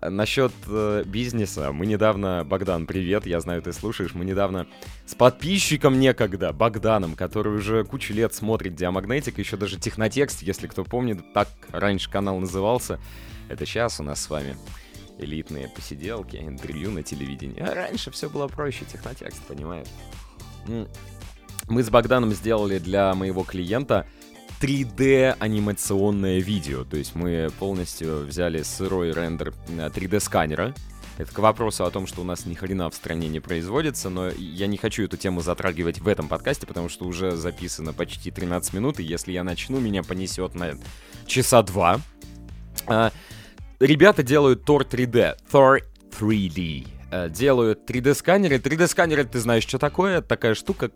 Насчет 0.00 0.52
э, 0.66 1.02
бизнеса, 1.06 1.72
мы 1.72 1.86
недавно, 1.86 2.44
Богдан, 2.44 2.86
привет, 2.86 3.26
я 3.26 3.40
знаю, 3.40 3.62
ты 3.62 3.72
слушаешь, 3.72 4.14
мы 4.14 4.24
недавно 4.24 4.66
с 5.06 5.14
подписчиком 5.14 5.98
некогда, 5.98 6.52
Богданом, 6.52 7.14
который 7.14 7.54
уже 7.54 7.84
кучу 7.84 8.14
лет 8.14 8.32
смотрит 8.32 8.76
Диамагнетик, 8.76 9.38
еще 9.38 9.56
даже 9.56 9.78
Технотекст, 9.78 10.42
если 10.42 10.68
кто 10.68 10.84
помнит, 10.84 11.32
так 11.32 11.48
раньше 11.72 12.10
канал 12.10 12.38
назывался. 12.38 13.00
Это 13.48 13.66
сейчас 13.66 13.98
у 13.98 14.04
нас 14.04 14.20
с 14.20 14.30
вами 14.30 14.56
элитные 15.18 15.68
посиделки, 15.68 16.36
интервью 16.36 16.92
на 16.92 17.02
телевидении. 17.02 17.60
А 17.60 17.74
раньше 17.74 18.12
все 18.12 18.30
было 18.30 18.46
проще, 18.46 18.84
Технотекст, 18.84 19.42
понимаешь? 19.48 19.88
Мы 21.68 21.82
с 21.82 21.90
Богданом 21.90 22.32
сделали 22.32 22.78
для 22.78 23.14
моего 23.14 23.42
клиента 23.42 24.06
3D 24.60 25.36
анимационное 25.38 26.40
видео. 26.40 26.84
То 26.84 26.96
есть 26.96 27.14
мы 27.14 27.48
полностью 27.58 28.26
взяли 28.26 28.62
сырой 28.62 29.12
рендер 29.12 29.54
3D 29.68 30.16
э, 30.16 30.20
сканера. 30.20 30.74
Это 31.16 31.32
к 31.32 31.38
вопросу 31.40 31.84
о 31.84 31.90
том, 31.90 32.06
что 32.06 32.20
у 32.20 32.24
нас 32.24 32.46
ни 32.46 32.54
хрена 32.54 32.90
в 32.90 32.94
стране 32.94 33.28
не 33.28 33.40
производится, 33.40 34.08
но 34.08 34.28
я 34.30 34.68
не 34.68 34.76
хочу 34.76 35.02
эту 35.04 35.16
тему 35.16 35.40
затрагивать 35.40 35.98
в 35.98 36.06
этом 36.06 36.28
подкасте, 36.28 36.66
потому 36.66 36.88
что 36.88 37.06
уже 37.06 37.32
записано 37.32 37.92
почти 37.92 38.30
13 38.30 38.72
минут, 38.74 39.00
и 39.00 39.02
если 39.02 39.32
я 39.32 39.42
начну, 39.42 39.80
меня 39.80 40.04
понесет 40.04 40.54
на 40.54 40.74
часа 41.26 41.62
два. 41.62 42.00
А, 42.86 43.10
ребята 43.80 44.22
делают 44.22 44.62
Thor 44.68 44.88
3D. 44.88 45.36
Thor 45.50 45.80
3D. 46.20 46.86
А, 47.10 47.28
делают 47.28 47.90
3D-сканеры. 47.90 48.58
3D-сканеры, 48.58 49.24
ты 49.24 49.40
знаешь, 49.40 49.64
что 49.64 49.78
такое? 49.78 50.20
Такая 50.20 50.54
штука, 50.54 50.92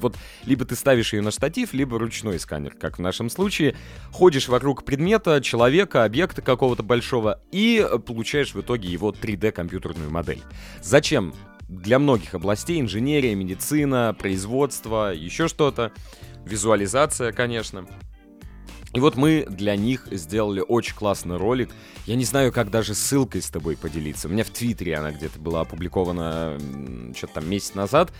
вот 0.00 0.16
либо 0.44 0.64
ты 0.64 0.76
ставишь 0.76 1.12
ее 1.12 1.22
на 1.22 1.30
штатив, 1.30 1.72
либо 1.72 1.98
ручной 1.98 2.38
сканер, 2.38 2.74
как 2.74 2.98
в 2.98 3.00
нашем 3.00 3.30
случае. 3.30 3.76
Ходишь 4.12 4.48
вокруг 4.48 4.84
предмета, 4.84 5.40
человека, 5.40 6.04
объекта 6.04 6.42
какого-то 6.42 6.82
большого 6.82 7.40
и 7.52 7.86
получаешь 8.06 8.54
в 8.54 8.60
итоге 8.60 8.88
его 8.88 9.10
3D 9.10 9.52
компьютерную 9.52 10.10
модель. 10.10 10.42
Зачем? 10.82 11.34
Для 11.68 11.98
многих 11.98 12.34
областей 12.34 12.80
инженерия, 12.80 13.34
медицина, 13.34 14.14
производство, 14.16 15.12
еще 15.12 15.48
что-то. 15.48 15.92
Визуализация, 16.44 17.32
конечно. 17.32 17.86
И 18.96 19.00
вот 19.00 19.14
мы 19.16 19.46
для 19.46 19.76
них 19.76 20.08
сделали 20.10 20.64
очень 20.66 20.94
классный 20.94 21.36
ролик. 21.36 21.70
Я 22.06 22.14
не 22.14 22.24
знаю, 22.24 22.50
как 22.50 22.70
даже 22.70 22.94
ссылкой 22.94 23.42
с 23.42 23.50
тобой 23.50 23.76
поделиться. 23.76 24.26
У 24.26 24.30
меня 24.30 24.42
в 24.42 24.48
Твиттере 24.48 24.96
она 24.96 25.10
где-то 25.10 25.38
была 25.38 25.60
опубликована 25.60 26.58
что-то 27.14 27.34
там 27.34 27.50
месяц 27.50 27.74
назад. 27.74 28.10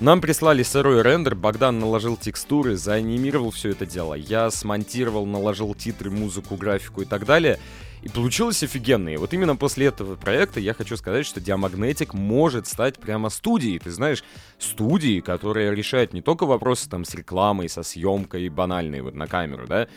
Нам 0.00 0.20
прислали 0.20 0.62
сырой 0.62 1.02
рендер, 1.02 1.34
Богдан 1.34 1.80
наложил 1.80 2.16
текстуры, 2.16 2.76
заанимировал 2.76 3.50
все 3.50 3.70
это 3.70 3.84
дело. 3.84 4.14
Я 4.14 4.48
смонтировал, 4.52 5.26
наложил 5.26 5.74
титры, 5.74 6.08
музыку, 6.08 6.54
графику 6.54 7.02
и 7.02 7.04
так 7.04 7.26
далее. 7.26 7.58
И 8.02 8.08
получилось 8.08 8.62
офигенно. 8.62 9.08
И 9.08 9.16
вот 9.16 9.34
именно 9.34 9.56
после 9.56 9.86
этого 9.86 10.14
проекта 10.14 10.60
я 10.60 10.72
хочу 10.72 10.96
сказать, 10.96 11.26
что 11.26 11.40
Diamagnetic 11.40 12.10
может 12.16 12.68
стать 12.68 13.00
прямо 13.00 13.28
студией. 13.28 13.80
Ты 13.80 13.90
знаешь, 13.90 14.22
студией, 14.60 15.20
которая 15.20 15.74
решает 15.74 16.12
не 16.12 16.22
только 16.22 16.46
вопросы 16.46 16.88
там 16.88 17.04
с 17.04 17.12
рекламой, 17.16 17.68
со 17.68 17.82
съемкой 17.82 18.48
банальной 18.50 19.00
вот 19.00 19.14
на 19.14 19.26
камеру, 19.26 19.66
да, 19.66 19.88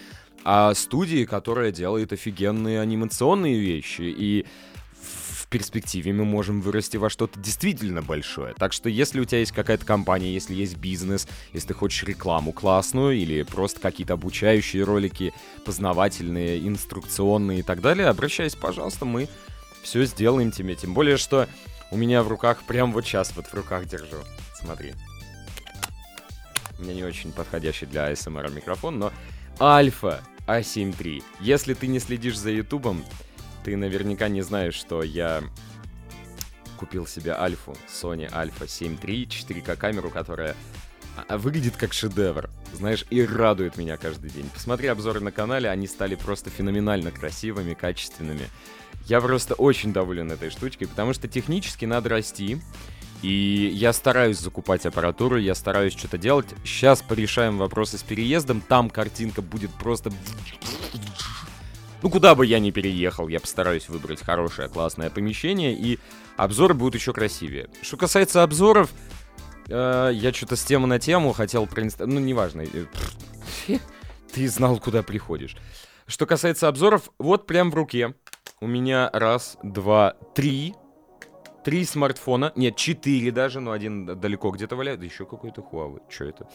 а 0.43 0.73
студии, 0.73 1.25
которая 1.25 1.71
делает 1.71 2.11
офигенные 2.11 2.81
анимационные 2.81 3.59
вещи. 3.59 4.01
И 4.01 4.47
перспективе 5.51 6.13
мы 6.13 6.25
можем 6.25 6.61
вырасти 6.61 6.97
во 6.97 7.09
что-то 7.09 7.39
действительно 7.39 8.01
большое. 8.01 8.55
Так 8.55 8.73
что 8.73 8.89
если 8.89 9.19
у 9.19 9.25
тебя 9.25 9.39
есть 9.39 9.51
какая-то 9.51 9.85
компания, 9.85 10.33
если 10.33 10.55
есть 10.55 10.77
бизнес, 10.77 11.27
если 11.53 11.67
ты 11.67 11.73
хочешь 11.75 12.03
рекламу 12.03 12.53
классную 12.53 13.17
или 13.17 13.43
просто 13.43 13.79
какие-то 13.79 14.13
обучающие 14.13 14.83
ролики, 14.83 15.33
познавательные, 15.65 16.65
инструкционные 16.67 17.59
и 17.59 17.63
так 17.63 17.81
далее, 17.81 18.07
обращайся, 18.07 18.57
пожалуйста, 18.57 19.05
мы 19.05 19.27
все 19.83 20.05
сделаем 20.05 20.51
тебе. 20.51 20.75
Тем 20.75 20.93
более, 20.93 21.17
что 21.17 21.47
у 21.91 21.97
меня 21.97 22.23
в 22.23 22.29
руках, 22.29 22.63
прям 22.63 22.93
вот 22.93 23.05
сейчас 23.05 23.35
вот 23.35 23.47
в 23.47 23.53
руках 23.53 23.85
держу. 23.85 24.17
Смотри. 24.55 24.93
У 26.79 26.83
меня 26.83 26.93
не 26.93 27.03
очень 27.03 27.31
подходящий 27.31 27.85
для 27.85 28.11
ASMR 28.11 28.51
микрофон, 28.51 28.97
но 28.97 29.11
Альфа 29.59 30.21
A7 30.47 30.97
III. 30.97 31.23
Если 31.41 31.73
ты 31.73 31.87
не 31.87 31.99
следишь 31.99 32.39
за 32.39 32.51
Ютубом, 32.51 33.03
ты 33.63 33.77
наверняка 33.77 34.27
не 34.27 34.41
знаешь, 34.41 34.75
что 34.75 35.03
я 35.03 35.43
купил 36.77 37.05
себе 37.05 37.33
Альфу, 37.33 37.75
Sony 37.87 38.31
Alpha 38.31 38.67
7 38.67 38.95
III, 38.95 39.27
4К 39.27 39.75
камеру, 39.75 40.09
которая 40.09 40.55
а, 41.27 41.37
выглядит 41.37 41.75
как 41.75 41.93
шедевр, 41.93 42.49
знаешь, 42.73 43.05
и 43.09 43.23
радует 43.23 43.77
меня 43.77 43.97
каждый 43.97 44.29
день. 44.29 44.49
Посмотри 44.53 44.87
обзоры 44.87 45.19
на 45.19 45.31
канале, 45.31 45.69
они 45.69 45.87
стали 45.87 46.15
просто 46.15 46.49
феноменально 46.49 47.11
красивыми, 47.11 47.73
качественными. 47.73 48.47
Я 49.05 49.21
просто 49.21 49.53
очень 49.55 49.93
доволен 49.93 50.31
этой 50.31 50.49
штучкой, 50.49 50.87
потому 50.87 51.13
что 51.13 51.27
технически 51.27 51.85
надо 51.85 52.09
расти. 52.09 52.59
И 53.21 53.69
я 53.73 53.93
стараюсь 53.93 54.39
закупать 54.39 54.85
аппаратуру, 54.85 55.37
я 55.37 55.53
стараюсь 55.53 55.93
что-то 55.93 56.17
делать. 56.17 56.47
Сейчас 56.63 57.03
порешаем 57.03 57.57
вопросы 57.57 57.97
с 57.99 58.03
переездом. 58.03 58.61
Там 58.61 58.89
картинка 58.89 59.41
будет 59.41 59.71
просто... 59.71 60.11
Ну, 62.01 62.09
куда 62.09 62.33
бы 62.33 62.45
я 62.45 62.59
ни 62.59 62.71
переехал, 62.71 63.27
я 63.27 63.39
постараюсь 63.39 63.87
выбрать 63.89 64.21
хорошее, 64.21 64.69
классное 64.69 65.09
помещение, 65.09 65.73
и 65.73 65.99
обзоры 66.35 66.73
будут 66.73 66.95
еще 66.95 67.13
красивее. 67.13 67.69
Что 67.81 67.97
касается 67.97 68.41
обзоров, 68.41 68.91
э, 69.67 70.11
я 70.13 70.33
что-то 70.33 70.55
с 70.55 70.63
темы 70.63 70.87
на 70.87 70.99
тему 70.99 71.33
хотел 71.33 71.67
проинст... 71.67 71.99
Ну, 71.99 72.19
неважно. 72.19 72.63
Э, 72.63 72.85
Ты 74.33 74.49
знал, 74.49 74.79
куда 74.79 75.03
приходишь. 75.03 75.55
Что 76.07 76.25
касается 76.25 76.67
обзоров, 76.67 77.11
вот 77.19 77.45
прям 77.45 77.69
в 77.69 77.75
руке. 77.75 78.15
У 78.59 78.67
меня 78.67 79.09
раз, 79.13 79.57
два, 79.63 80.15
три 80.35 80.75
три 81.63 81.85
смартфона, 81.85 82.51
нет, 82.55 82.75
четыре 82.75 83.31
даже, 83.31 83.59
но 83.59 83.71
один 83.71 84.19
далеко 84.19 84.49
где-то 84.49 84.75
валяет, 84.75 85.03
еще 85.03 85.25
какой-то 85.25 85.61
Huawei, 85.61 86.01
что 86.09 86.25
это? 86.25 86.47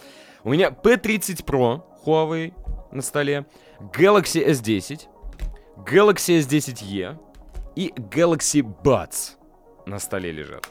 У 0.42 0.50
меня 0.50 0.70
P30 0.70 1.44
Pro 1.44 1.82
Huawei 2.04 2.52
на 2.92 3.02
столе, 3.02 3.46
Galaxy 3.78 4.44
S10, 4.44 5.06
Galaxy 5.76 6.38
S10e 6.38 7.18
и 7.76 7.92
Galaxy 7.97 8.62
Buds 8.62 9.37
на 9.85 9.99
столе 9.99 10.33
лежат. 10.33 10.68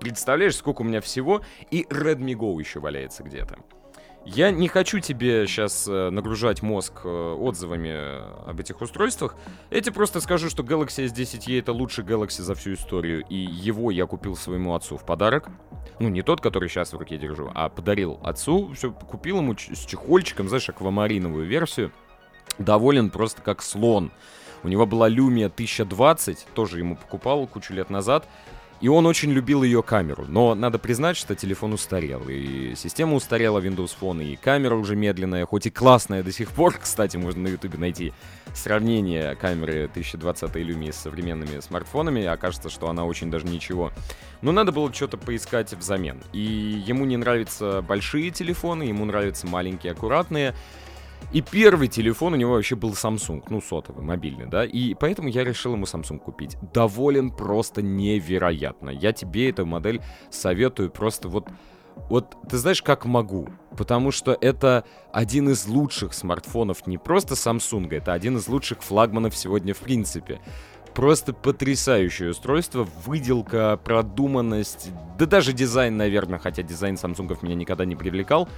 Представляешь, 0.00 0.56
сколько 0.56 0.82
у 0.82 0.84
меня 0.84 1.00
всего, 1.00 1.42
и 1.70 1.84
Redmi 1.84 2.34
Go 2.34 2.58
еще 2.58 2.80
валяется 2.80 3.22
где-то. 3.22 3.56
Я 4.26 4.50
не 4.50 4.68
хочу 4.68 4.98
тебе 4.98 5.46
сейчас 5.46 5.86
э, 5.86 6.10
нагружать 6.10 6.62
мозг 6.62 7.02
э, 7.04 7.08
отзывами 7.08 8.48
об 8.48 8.58
этих 8.58 8.80
устройствах. 8.80 9.36
Я 9.70 9.80
тебе 9.80 9.92
просто 9.92 10.20
скажу, 10.20 10.50
что 10.50 10.62
Galaxy 10.62 11.04
S10e 11.06 11.60
это 11.60 11.72
лучший 11.72 12.04
Galaxy 12.04 12.42
за 12.42 12.54
всю 12.54 12.72
историю, 12.72 13.22
и 13.28 13.36
его 13.36 13.90
я 13.90 14.06
купил 14.06 14.34
своему 14.34 14.74
отцу 14.74 14.96
в 14.96 15.06
подарок. 15.06 15.50
Ну, 16.00 16.08
не 16.08 16.22
тот, 16.22 16.40
который 16.40 16.68
сейчас 16.68 16.92
в 16.92 16.96
руке 16.96 17.16
держу, 17.16 17.50
а 17.54 17.68
подарил 17.68 18.18
отцу. 18.24 18.72
Все, 18.72 18.90
купил 18.90 19.38
ему 19.38 19.56
с 19.56 19.84
чехольчиком, 19.86 20.48
знаешь, 20.48 20.68
аквамариновую 20.68 21.46
версию. 21.46 21.92
Доволен 22.58 23.10
просто 23.10 23.42
как 23.42 23.62
слон. 23.62 24.10
У 24.62 24.68
него 24.68 24.86
была 24.86 25.08
Lumia 25.08 25.46
1020, 25.46 26.46
тоже 26.54 26.78
ему 26.78 26.96
покупал 26.96 27.46
кучу 27.46 27.74
лет 27.74 27.90
назад. 27.90 28.26
И 28.80 28.88
он 28.88 29.06
очень 29.06 29.30
любил 29.30 29.62
ее 29.62 29.82
камеру. 29.82 30.26
Но 30.28 30.54
надо 30.54 30.78
признать, 30.78 31.16
что 31.16 31.34
телефон 31.34 31.72
устарел. 31.72 32.28
И 32.28 32.74
система 32.76 33.14
устарела 33.14 33.58
Windows 33.58 33.92
Phone, 33.98 34.24
и 34.24 34.36
камера 34.36 34.74
уже 34.74 34.96
медленная, 34.96 35.46
хоть 35.46 35.66
и 35.66 35.70
классная 35.70 36.22
до 36.22 36.32
сих 36.32 36.50
пор. 36.50 36.76
Кстати, 36.82 37.16
можно 37.16 37.44
на 37.44 37.48
YouTube 37.48 37.78
найти 37.78 38.12
сравнение 38.52 39.36
камеры 39.36 39.84
1020 39.84 40.54
Lumia 40.56 40.92
с 40.92 40.96
современными 40.96 41.60
смартфонами. 41.60 42.24
Окажется, 42.24 42.68
что 42.68 42.88
она 42.88 43.04
очень 43.04 43.30
даже 43.30 43.46
ничего. 43.46 43.90
Но 44.42 44.52
надо 44.52 44.72
было 44.72 44.92
что-то 44.92 45.16
поискать 45.16 45.72
взамен. 45.72 46.22
И 46.32 46.40
ему 46.86 47.04
не 47.06 47.16
нравятся 47.16 47.80
большие 47.80 48.30
телефоны, 48.30 48.82
ему 48.82 49.04
нравятся 49.04 49.46
маленькие, 49.46 49.92
аккуратные. 49.92 50.54
И 51.32 51.40
первый 51.42 51.88
телефон 51.88 52.34
у 52.34 52.36
него 52.36 52.52
вообще 52.52 52.76
был 52.76 52.92
Samsung, 52.92 53.42
ну, 53.48 53.60
сотовый, 53.60 54.04
мобильный, 54.04 54.46
да, 54.46 54.64
и 54.64 54.94
поэтому 54.94 55.28
я 55.28 55.42
решил 55.42 55.72
ему 55.72 55.84
Samsung 55.84 56.18
купить. 56.18 56.56
Доволен 56.72 57.30
просто 57.30 57.82
невероятно. 57.82 58.90
Я 58.90 59.12
тебе 59.12 59.50
эту 59.50 59.66
модель 59.66 60.00
советую 60.30 60.90
просто 60.90 61.28
вот... 61.28 61.48
Вот 62.08 62.36
ты 62.50 62.58
знаешь, 62.58 62.82
как 62.82 63.04
могу, 63.04 63.48
потому 63.76 64.10
что 64.10 64.36
это 64.40 64.84
один 65.12 65.50
из 65.50 65.68
лучших 65.68 66.12
смартфонов 66.12 66.88
не 66.88 66.98
просто 66.98 67.34
Samsung, 67.34 67.88
это 67.94 68.12
один 68.12 68.36
из 68.36 68.48
лучших 68.48 68.82
флагманов 68.82 69.36
сегодня 69.36 69.74
в 69.74 69.78
принципе. 69.78 70.40
Просто 70.92 71.32
потрясающее 71.32 72.30
устройство, 72.30 72.86
выделка, 73.04 73.76
продуманность, 73.76 74.90
да 75.18 75.26
даже 75.26 75.52
дизайн, 75.52 75.96
наверное, 75.96 76.38
хотя 76.38 76.62
дизайн 76.62 76.96
Samsung 76.96 77.36
меня 77.42 77.54
никогда 77.54 77.84
не 77.84 77.94
привлекал 77.94 78.48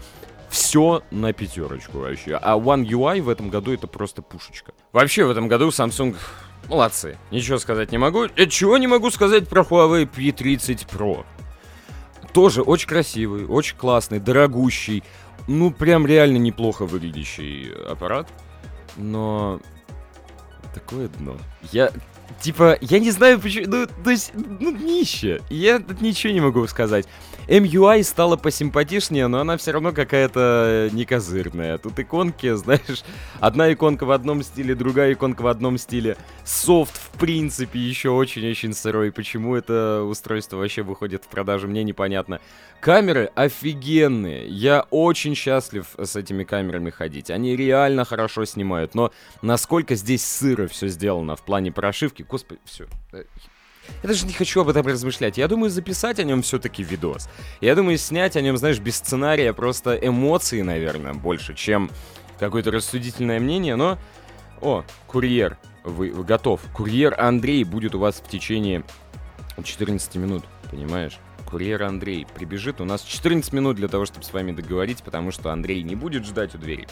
все 0.48 1.02
на 1.10 1.32
пятерочку 1.32 1.98
вообще. 1.98 2.36
А 2.36 2.56
One 2.56 2.86
UI 2.86 3.22
в 3.22 3.28
этом 3.28 3.50
году 3.50 3.72
это 3.72 3.86
просто 3.86 4.22
пушечка. 4.22 4.72
Вообще 4.92 5.24
в 5.24 5.30
этом 5.30 5.48
году 5.48 5.68
Samsung 5.68 6.16
молодцы. 6.68 7.16
Ничего 7.30 7.58
сказать 7.58 7.92
не 7.92 7.98
могу. 7.98 8.24
Э, 8.24 8.46
чего 8.46 8.78
не 8.78 8.86
могу 8.86 9.10
сказать 9.10 9.48
про 9.48 9.62
Huawei 9.62 10.08
P30 10.08 10.86
Pro. 10.88 11.24
Тоже 12.32 12.62
очень 12.62 12.88
красивый, 12.88 13.46
очень 13.46 13.76
классный, 13.76 14.20
дорогущий. 14.20 15.02
Ну, 15.48 15.70
прям 15.70 16.06
реально 16.06 16.38
неплохо 16.38 16.84
выглядящий 16.84 17.72
аппарат. 17.88 18.28
Но 18.96 19.60
такое 20.74 21.08
дно. 21.08 21.36
Я 21.72 21.90
Типа, 22.40 22.76
я 22.80 22.98
не 22.98 23.10
знаю 23.10 23.40
почему, 23.40 23.66
ну, 23.68 23.86
то 24.04 24.10
есть, 24.10 24.32
ну, 24.34 24.70
нище. 24.70 25.40
Я 25.48 25.78
тут 25.78 26.00
ничего 26.00 26.32
не 26.32 26.40
могу 26.40 26.66
сказать. 26.66 27.06
MUI 27.48 28.02
стала 28.02 28.36
посимпатичнее, 28.36 29.28
но 29.28 29.40
она 29.40 29.56
все 29.56 29.70
равно 29.70 29.92
какая-то 29.92 30.90
некозырная. 30.92 31.78
Тут 31.78 31.98
иконки, 31.98 32.52
знаешь, 32.54 33.04
одна 33.40 33.72
иконка 33.72 34.04
в 34.04 34.10
одном 34.10 34.42
стиле, 34.42 34.74
другая 34.74 35.12
иконка 35.12 35.42
в 35.42 35.46
одном 35.46 35.78
стиле. 35.78 36.16
Софт, 36.44 36.96
в 36.96 37.18
принципе, 37.18 37.78
еще 37.78 38.10
очень-очень 38.10 38.74
сырой. 38.74 39.12
Почему 39.12 39.54
это 39.54 40.02
устройство 40.02 40.56
вообще 40.56 40.82
выходит 40.82 41.24
в 41.24 41.28
продажу, 41.28 41.68
мне 41.68 41.84
непонятно. 41.84 42.40
Камеры 42.80 43.30
офигенные. 43.34 44.46
Я 44.46 44.86
очень 44.90 45.34
счастлив 45.34 45.86
с 45.98 46.14
этими 46.14 46.44
камерами 46.44 46.90
ходить. 46.90 47.30
Они 47.30 47.56
реально 47.56 48.04
хорошо 48.04 48.44
снимают. 48.44 48.94
Но 48.94 49.12
насколько 49.42 49.94
здесь 49.94 50.24
сыро 50.24 50.68
все 50.68 50.88
сделано 50.88 51.36
в 51.36 51.44
плане 51.44 51.72
прошивки, 51.72 52.22
господи, 52.22 52.60
все. 52.64 52.86
Я 54.02 54.08
даже 54.08 54.26
не 54.26 54.32
хочу 54.32 54.60
об 54.60 54.68
этом 54.68 54.86
размышлять. 54.86 55.38
Я 55.38 55.48
думаю 55.48 55.70
записать 55.70 56.18
о 56.18 56.24
нем 56.24 56.42
все-таки 56.42 56.82
видос. 56.82 57.28
Я 57.60 57.74
думаю 57.74 57.98
снять 57.98 58.36
о 58.36 58.40
нем, 58.40 58.56
знаешь, 58.56 58.78
без 58.78 58.96
сценария, 58.96 59.52
просто 59.52 59.94
эмоции, 59.94 60.62
наверное, 60.62 61.14
больше, 61.14 61.54
чем 61.54 61.90
какое-то 62.38 62.70
рассудительное 62.70 63.40
мнение, 63.40 63.76
но... 63.76 63.98
О, 64.60 64.84
курьер, 65.06 65.58
вы, 65.84 66.10
вы 66.10 66.24
готов. 66.24 66.60
Курьер 66.72 67.14
Андрей 67.18 67.62
будет 67.64 67.94
у 67.94 67.98
вас 67.98 68.16
в 68.16 68.28
течение 68.28 68.84
14 69.62 70.16
минут, 70.16 70.44
понимаешь? 70.70 71.18
Курьер 71.46 71.84
Андрей 71.84 72.26
прибежит. 72.34 72.80
У 72.80 72.84
нас 72.84 73.02
14 73.02 73.52
минут 73.52 73.76
для 73.76 73.88
того, 73.88 74.04
чтобы 74.04 74.24
с 74.24 74.32
вами 74.32 74.52
договорить, 74.52 75.02
потому 75.02 75.30
что 75.30 75.52
Андрей 75.52 75.82
не 75.82 75.94
будет 75.94 76.26
ждать 76.26 76.54
у 76.54 76.58
двери. 76.58 76.86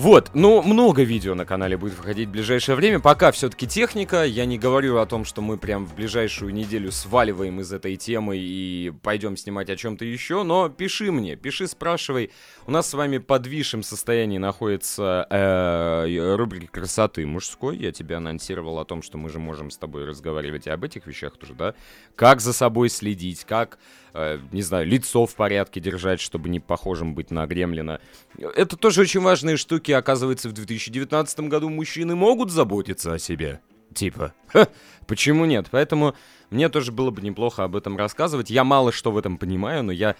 Вот, 0.00 0.30
ну, 0.32 0.62
много 0.62 1.02
видео 1.02 1.34
на 1.34 1.44
канале 1.44 1.76
будет 1.76 1.92
выходить 1.92 2.30
в 2.30 2.32
ближайшее 2.32 2.74
время. 2.74 3.00
Пока 3.00 3.30
все-таки 3.32 3.66
техника. 3.66 4.24
Я 4.24 4.46
не 4.46 4.58
говорю 4.58 4.96
о 4.96 5.04
том, 5.04 5.26
что 5.26 5.42
мы 5.42 5.58
прям 5.58 5.84
в 5.84 5.94
ближайшую 5.94 6.54
неделю 6.54 6.90
сваливаем 6.90 7.60
из 7.60 7.70
этой 7.70 7.96
темы 7.96 8.38
и 8.38 8.94
пойдем 9.02 9.36
снимать 9.36 9.68
о 9.68 9.76
чем-то 9.76 10.06
еще. 10.06 10.42
Но 10.42 10.70
пиши 10.70 11.12
мне, 11.12 11.36
пиши, 11.36 11.68
спрашивай. 11.68 12.30
У 12.66 12.70
нас 12.70 12.88
с 12.88 12.94
вами 12.94 13.18
под 13.18 13.46
висшем 13.46 13.82
состоянии 13.82 14.38
находится 14.38 15.26
э, 15.28 16.34
рубрика 16.34 16.68
красоты 16.68 17.26
мужской. 17.26 17.76
Я 17.76 17.92
тебе 17.92 18.16
анонсировал 18.16 18.78
о 18.78 18.86
том, 18.86 19.02
что 19.02 19.18
мы 19.18 19.28
же 19.28 19.38
можем 19.38 19.70
с 19.70 19.76
тобой 19.76 20.06
разговаривать 20.06 20.66
и 20.66 20.70
об 20.70 20.82
этих 20.82 21.06
вещах 21.06 21.36
тоже, 21.36 21.52
да? 21.52 21.74
Как 22.16 22.40
за 22.40 22.54
собой 22.54 22.88
следить, 22.88 23.44
как 23.44 23.78
э, 24.14 24.38
не 24.52 24.62
знаю, 24.62 24.86
лицо 24.86 25.26
в 25.26 25.34
порядке 25.34 25.80
держать, 25.80 26.20
чтобы 26.20 26.48
не 26.48 26.60
похожим 26.60 27.14
быть 27.14 27.30
на 27.30 27.46
гремлина. 27.46 28.00
Это 28.38 28.76
тоже 28.76 29.02
очень 29.02 29.20
важные 29.20 29.56
штуки. 29.56 29.92
Оказывается, 29.92 30.48
в 30.48 30.52
2019 30.52 31.40
году 31.40 31.68
мужчины 31.68 32.14
могут 32.14 32.50
заботиться 32.50 33.14
о 33.14 33.18
себе. 33.18 33.60
Типа. 33.94 34.34
Ха, 34.48 34.68
почему 35.06 35.44
нет? 35.44 35.66
Поэтому 35.70 36.14
мне 36.50 36.68
тоже 36.68 36.92
было 36.92 37.10
бы 37.10 37.22
неплохо 37.22 37.64
об 37.64 37.76
этом 37.76 37.96
рассказывать. 37.96 38.50
Я 38.50 38.64
мало 38.64 38.92
что 38.92 39.10
в 39.10 39.18
этом 39.18 39.38
понимаю, 39.38 39.82
но 39.82 39.92
я 39.92 40.16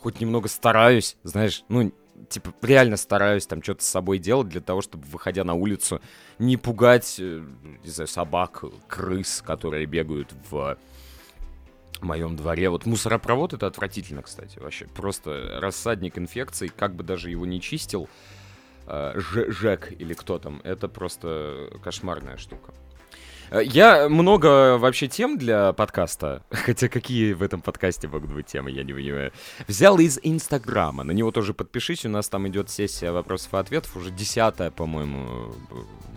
хоть 0.00 0.20
немного 0.20 0.48
стараюсь, 0.48 1.16
знаешь, 1.24 1.64
ну, 1.68 1.92
типа, 2.28 2.54
реально 2.62 2.96
стараюсь 2.96 3.46
там 3.46 3.62
что-то 3.62 3.82
с 3.84 3.88
собой 3.88 4.18
делать 4.18 4.48
для 4.48 4.60
того, 4.60 4.80
чтобы, 4.80 5.04
выходя 5.06 5.44
на 5.44 5.54
улицу, 5.54 6.00
не 6.38 6.56
пугать, 6.56 7.16
э, 7.18 7.42
не 7.84 7.90
знаю, 7.90 8.08
собак, 8.08 8.64
крыс, 8.86 9.42
которые 9.44 9.86
бегают 9.86 10.32
в 10.50 10.76
моем 12.04 12.36
дворе. 12.36 12.68
Вот 12.70 12.86
мусоропровод 12.86 13.52
это 13.52 13.66
отвратительно, 13.66 14.22
кстати, 14.22 14.58
вообще. 14.58 14.86
Просто 14.86 15.58
рассадник 15.60 16.18
инфекций, 16.18 16.68
как 16.68 16.94
бы 16.94 17.02
даже 17.04 17.30
его 17.30 17.46
не 17.46 17.60
чистил, 17.60 18.08
э, 18.86 19.12
Ж 19.16 19.50
Жек 19.50 19.92
или 19.98 20.14
кто 20.14 20.38
там, 20.38 20.60
это 20.64 20.88
просто 20.88 21.70
кошмарная 21.82 22.36
штука. 22.36 22.72
Э, 23.50 23.62
Я 23.64 24.08
много 24.08 24.76
вообще 24.78 25.08
тем 25.08 25.38
для 25.38 25.72
подкаста, 25.72 26.42
хотя 26.50 26.88
какие 26.88 27.32
в 27.32 27.42
этом 27.42 27.60
подкасте 27.60 28.08
могут 28.08 28.30
быть 28.30 28.46
темы, 28.46 28.70
я 28.70 28.84
не 28.84 28.92
понимаю. 28.92 29.32
Взял 29.66 29.98
из 29.98 30.18
Инстаграма, 30.22 31.04
на 31.04 31.12
него 31.12 31.30
тоже 31.30 31.54
подпишись, 31.54 32.04
у 32.04 32.08
нас 32.08 32.28
там 32.28 32.46
идет 32.48 32.70
сессия 32.70 33.10
вопросов 33.12 33.54
и 33.54 33.56
ответов, 33.56 33.96
уже 33.96 34.10
десятая, 34.10 34.70
по-моему, 34.70 35.54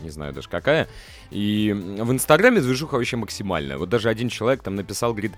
не 0.02 0.10
знаю 0.10 0.34
даже 0.34 0.50
какая. 0.50 0.88
И 1.30 1.74
в 1.74 2.12
Инстаграме 2.12 2.60
движуха 2.60 2.96
вообще 2.96 3.16
максимальная. 3.18 3.78
Вот 3.78 3.90
даже 3.90 4.10
один 4.10 4.28
человек 4.30 4.64
там 4.64 4.76
написал, 4.76 5.12
говорит, 5.14 5.32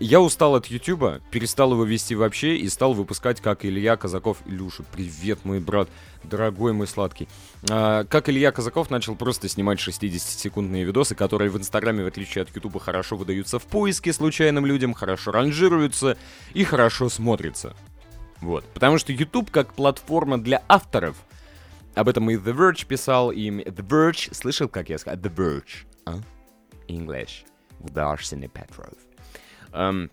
я 0.00 0.20
устал 0.20 0.54
от 0.54 0.66
Ютуба, 0.66 1.20
перестал 1.30 1.72
его 1.72 1.84
вести 1.84 2.14
вообще 2.14 2.56
и 2.56 2.68
стал 2.68 2.92
выпускать, 2.94 3.40
как 3.40 3.64
Илья 3.64 3.96
Казаков. 3.96 4.38
Илюша, 4.46 4.82
привет, 4.92 5.44
мой 5.44 5.60
брат, 5.60 5.88
дорогой 6.24 6.72
мой 6.72 6.86
сладкий. 6.86 7.28
А, 7.70 8.04
как 8.04 8.28
Илья 8.28 8.52
Казаков 8.52 8.90
начал 8.90 9.16
просто 9.16 9.48
снимать 9.48 9.78
60-секундные 9.78 10.84
видосы, 10.84 11.14
которые 11.14 11.50
в 11.50 11.58
Инстаграме, 11.58 12.04
в 12.04 12.06
отличие 12.06 12.42
от 12.42 12.54
Ютуба, 12.54 12.80
хорошо 12.80 13.16
выдаются 13.16 13.58
в 13.58 13.64
поиске 13.64 14.12
случайным 14.12 14.66
людям, 14.66 14.94
хорошо 14.94 15.32
ранжируются 15.32 16.16
и 16.54 16.64
хорошо 16.64 17.08
смотрятся. 17.08 17.74
Вот. 18.40 18.64
Потому 18.74 18.98
что 18.98 19.12
YouTube 19.12 19.50
как 19.50 19.74
платформа 19.74 20.38
для 20.38 20.62
авторов, 20.68 21.16
об 21.94 22.08
этом 22.08 22.30
и 22.30 22.36
The 22.36 22.54
Verge 22.54 22.86
писал, 22.86 23.32
и 23.32 23.50
The 23.50 23.86
Verge, 23.86 24.34
слышал, 24.34 24.68
как 24.68 24.88
я 24.88 24.98
сказал? 24.98 25.20
The 25.20 25.34
Verge. 25.34 25.86
А? 26.06 26.18
English. 26.86 27.44
With 27.80 27.94
Arsenal 27.94 28.50
Petrov. 28.52 29.07
Эм, 29.72 30.10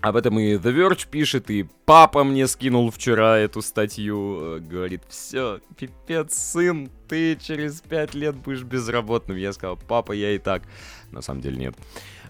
об 0.00 0.16
этом 0.16 0.38
и 0.38 0.54
The 0.54 0.74
Verge 0.74 1.06
пишет, 1.10 1.50
и 1.50 1.66
папа 1.84 2.24
мне 2.24 2.46
скинул 2.46 2.90
вчера 2.90 3.36
эту 3.38 3.60
статью. 3.60 4.56
э, 4.56 4.58
Говорит, 4.60 5.02
все, 5.08 5.60
пипец, 5.76 6.34
сын, 6.34 6.90
ты 7.08 7.36
через 7.36 7.80
пять 7.82 8.14
лет 8.14 8.34
будешь 8.36 8.62
безработным. 8.62 9.36
Я 9.36 9.52
сказал, 9.52 9.76
папа, 9.76 10.12
я 10.12 10.32
и 10.32 10.38
так. 10.38 10.62
На 11.10 11.20
самом 11.20 11.42
деле 11.42 11.56
нет. 11.56 11.74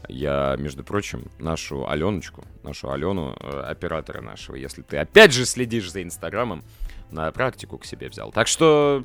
Я, 0.09 0.57
между 0.59 0.83
прочим, 0.83 1.31
нашу 1.39 1.89
Аленочку, 1.89 2.45
нашу 2.65 2.91
Алену, 2.91 3.37
э, 3.39 3.61
оператора 3.61 4.21
нашего, 4.21 4.57
если 4.57 4.83
ты 4.83 4.97
опять 4.97 5.33
же 5.33 5.45
следишь 5.45 5.93
за 5.93 6.03
Инстаграмом, 6.03 6.65
на 7.11 7.31
практику 7.31 7.79
к 7.79 7.85
себе 7.85 8.09
взял. 8.09 8.33
Так 8.33 8.49
что 8.49 9.03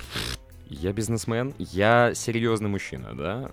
я 0.68 0.92
бизнесмен, 0.92 1.54
я 1.58 2.12
серьезный 2.14 2.68
мужчина, 2.68 3.14
да? 3.14 3.50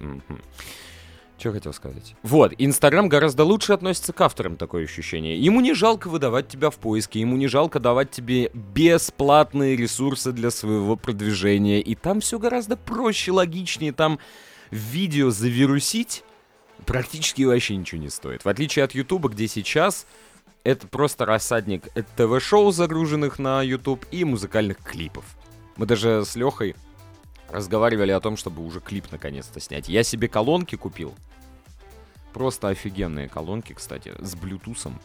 Что 1.37 1.51
хотел 1.51 1.73
сказать? 1.73 2.15
Вот, 2.23 2.53
Инстаграм 2.57 3.09
гораздо 3.09 3.43
лучше 3.43 3.73
относится 3.73 4.13
к 4.13 4.21
авторам, 4.21 4.55
такое 4.55 4.85
ощущение. 4.85 5.37
Ему 5.37 5.61
не 5.61 5.73
жалко 5.73 6.07
выдавать 6.07 6.47
тебя 6.47 6.69
в 6.69 6.75
поиске, 6.75 7.19
ему 7.19 7.35
не 7.37 7.47
жалко 7.47 7.79
давать 7.79 8.11
тебе 8.11 8.49
бесплатные 8.53 9.75
ресурсы 9.75 10.31
для 10.31 10.51
своего 10.51 10.95
продвижения. 10.95 11.81
И 11.81 11.95
там 11.95 12.21
все 12.21 12.39
гораздо 12.39 12.77
проще, 12.77 13.31
логичнее. 13.31 13.91
Там 13.91 14.19
видео 14.71 15.31
завирусить 15.31 16.23
практически 16.85 17.43
вообще 17.43 17.75
ничего 17.75 18.01
не 18.01 18.09
стоит. 18.09 18.45
В 18.45 18.49
отличие 18.49 18.85
от 18.85 18.93
Ютуба, 18.93 19.29
где 19.29 19.47
сейчас 19.47 20.05
это 20.63 20.87
просто 20.87 21.25
рассадник 21.25 21.87
ТВ-шоу, 22.15 22.71
загруженных 22.71 23.39
на 23.39 23.61
YouTube, 23.61 24.05
и 24.11 24.23
музыкальных 24.23 24.77
клипов. 24.77 25.25
Мы 25.75 25.85
даже 25.85 26.23
с 26.25 26.35
Лехой 26.35 26.75
разговаривали 27.53 28.11
о 28.11 28.19
том, 28.19 28.35
чтобы 28.35 28.65
уже 28.65 28.79
клип 28.79 29.11
наконец-то 29.11 29.59
снять. 29.59 29.87
Я 29.87 30.03
себе 30.03 30.27
колонки 30.27 30.75
купил. 30.75 31.13
Просто 32.33 32.69
офигенные 32.69 33.29
колонки, 33.29 33.73
кстати, 33.73 34.13
с 34.19 34.35
блютусом. 34.35 34.99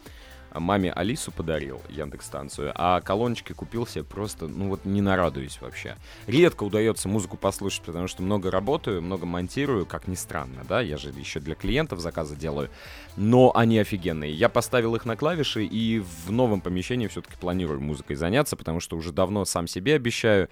Маме 0.51 0.91
Алису 0.91 1.31
подарил, 1.31 1.79
Яндекс-станцию, 1.89 2.71
а 2.73 3.01
колоночки 3.01 3.53
купил 3.53 3.85
себе 3.85 4.03
просто, 4.03 4.47
ну 4.47 4.69
вот 4.69 4.83
не 4.83 4.99
нарадуюсь 4.99 5.61
вообще. 5.61 5.95
Редко 6.25 6.63
удается 6.63 7.07
музыку 7.07 7.37
послушать, 7.37 7.83
потому 7.83 8.07
что 8.07 8.23
много 8.23 8.49
работаю, 8.49 9.01
много 9.03 9.27
монтирую, 9.27 9.85
как 9.85 10.07
ни 10.07 10.15
странно, 10.15 10.65
да, 10.67 10.81
я 10.81 10.97
же 10.97 11.09
еще 11.09 11.39
для 11.39 11.53
клиентов 11.53 11.99
заказы 11.99 12.35
делаю, 12.35 12.71
но 13.15 13.55
они 13.55 13.77
офигенные. 13.77 14.33
Я 14.33 14.49
поставил 14.49 14.95
их 14.95 15.05
на 15.05 15.15
клавиши 15.15 15.65
и 15.65 15.99
в 15.99 16.31
новом 16.31 16.61
помещении 16.61 17.05
все-таки 17.05 17.37
планирую 17.37 17.79
музыкой 17.79 18.15
заняться, 18.15 18.57
потому 18.57 18.79
что 18.79 18.97
уже 18.97 19.11
давно 19.11 19.45
сам 19.45 19.67
себе 19.67 19.93
обещаю, 19.93 20.49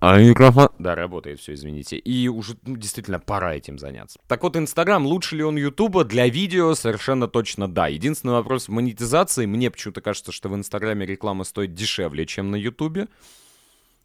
а 0.00 0.18
микрофон... 0.18 0.70
Да, 0.78 0.94
работает 0.94 1.40
все, 1.40 1.54
извините. 1.54 1.98
И 1.98 2.26
уже 2.28 2.56
ну, 2.64 2.76
действительно 2.76 3.18
пора 3.18 3.54
этим 3.54 3.78
заняться. 3.78 4.18
Так 4.26 4.42
вот, 4.42 4.56
Инстаграм, 4.56 5.04
лучше 5.04 5.36
ли 5.36 5.42
он 5.42 5.56
Ютуба? 5.56 6.04
Для 6.04 6.26
видео 6.28 6.74
совершенно 6.74 7.28
точно 7.28 7.68
да. 7.68 7.88
Единственный 7.88 8.32
вопрос 8.32 8.68
монетизации. 8.68 9.44
Мне 9.44 9.70
почему-то 9.70 10.00
кажется, 10.00 10.32
что 10.32 10.48
в 10.48 10.54
Инстаграме 10.54 11.04
реклама 11.04 11.44
стоит 11.44 11.74
дешевле, 11.74 12.24
чем 12.24 12.50
на 12.50 12.56
Ютубе. 12.56 13.08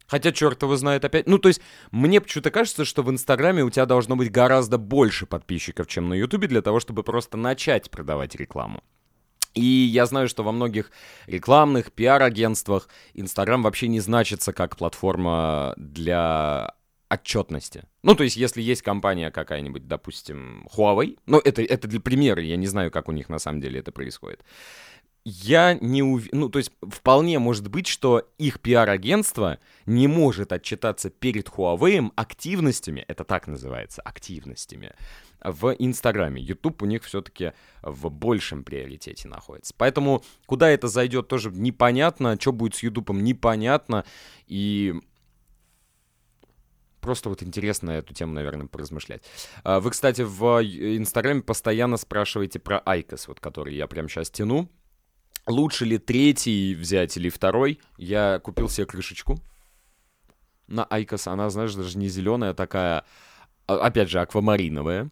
Хотя 0.06 0.32
черт 0.32 0.62
его 0.62 0.76
знает 0.76 1.04
опять. 1.04 1.26
Ну, 1.26 1.38
то 1.38 1.48
есть, 1.48 1.60
мне 1.90 2.20
почему-то 2.20 2.50
кажется, 2.50 2.84
что 2.84 3.02
в 3.02 3.10
Инстаграме 3.10 3.64
у 3.64 3.70
тебя 3.70 3.86
должно 3.86 4.16
быть 4.16 4.30
гораздо 4.30 4.78
больше 4.78 5.26
подписчиков, 5.26 5.86
чем 5.86 6.08
на 6.08 6.14
Ютубе, 6.14 6.46
для 6.46 6.62
того, 6.62 6.78
чтобы 6.78 7.02
просто 7.02 7.36
начать 7.36 7.90
продавать 7.90 8.36
рекламу. 8.36 8.82
И 9.56 9.64
я 9.64 10.04
знаю, 10.04 10.28
что 10.28 10.42
во 10.44 10.52
многих 10.52 10.92
рекламных 11.26 11.90
пиар-агентствах 11.90 12.88
Инстаграм 13.14 13.62
вообще 13.62 13.88
не 13.88 14.00
значится 14.00 14.52
как 14.52 14.76
платформа 14.76 15.72
для 15.78 16.74
отчетности. 17.08 17.84
Ну, 18.02 18.14
то 18.14 18.24
есть, 18.24 18.36
если 18.36 18.60
есть 18.60 18.82
компания 18.82 19.30
какая-нибудь, 19.30 19.88
допустим, 19.88 20.68
Huawei, 20.76 21.18
ну, 21.26 21.38
это, 21.38 21.62
это 21.62 21.88
для 21.88 22.00
примера, 22.00 22.42
я 22.42 22.56
не 22.56 22.66
знаю, 22.66 22.90
как 22.90 23.08
у 23.08 23.12
них 23.12 23.28
на 23.30 23.38
самом 23.38 23.60
деле 23.60 23.80
это 23.80 23.92
происходит. 23.92 24.44
Я 25.28 25.74
не 25.74 26.04
уверен, 26.04 26.38
ну, 26.38 26.48
то 26.48 26.60
есть, 26.60 26.70
вполне 26.88 27.40
может 27.40 27.66
быть, 27.66 27.88
что 27.88 28.28
их 28.38 28.60
пиар-агентство 28.60 29.58
не 29.84 30.06
может 30.06 30.52
отчитаться 30.52 31.10
перед 31.10 31.48
Huawei 31.48 32.12
активностями, 32.14 33.04
это 33.08 33.24
так 33.24 33.48
называется, 33.48 34.02
активностями, 34.02 34.92
в 35.42 35.74
Инстаграме. 35.80 36.40
YouTube 36.40 36.80
у 36.82 36.86
них 36.86 37.02
все-таки 37.02 37.54
в 37.82 38.08
большем 38.08 38.62
приоритете 38.62 39.26
находится. 39.26 39.74
Поэтому 39.76 40.22
куда 40.46 40.70
это 40.70 40.86
зайдет, 40.86 41.26
тоже 41.26 41.50
непонятно. 41.50 42.38
Что 42.40 42.52
будет 42.52 42.76
с 42.76 42.84
YouTube, 42.84 43.10
непонятно. 43.10 44.04
И 44.46 44.94
просто 47.00 47.30
вот 47.30 47.42
интересно 47.42 47.90
эту 47.90 48.14
тему, 48.14 48.32
наверное, 48.32 48.68
поразмышлять. 48.68 49.24
А, 49.64 49.80
Вы, 49.80 49.90
кстати, 49.90 50.22
в 50.22 50.62
Инстаграме 50.62 51.42
постоянно 51.42 51.96
спрашиваете 51.96 52.60
про 52.60 52.78
IQOS, 52.86 53.26
вот 53.26 53.40
который 53.40 53.74
я 53.74 53.88
прямо 53.88 54.08
сейчас 54.08 54.30
тяну. 54.30 54.70
Лучше 55.46 55.84
ли 55.84 55.98
третий 55.98 56.74
взять 56.74 57.16
или 57.16 57.28
второй? 57.28 57.80
Я 57.96 58.40
купил 58.40 58.68
себе 58.68 58.86
крышечку 58.86 59.38
на 60.66 60.84
Айкос. 60.84 61.28
Она, 61.28 61.50
знаешь, 61.50 61.74
даже 61.74 61.96
не 61.98 62.08
зеленая, 62.08 62.52
такая, 62.52 63.04
а, 63.66 63.76
опять 63.76 64.10
же, 64.10 64.20
аквамариновая. 64.20 65.10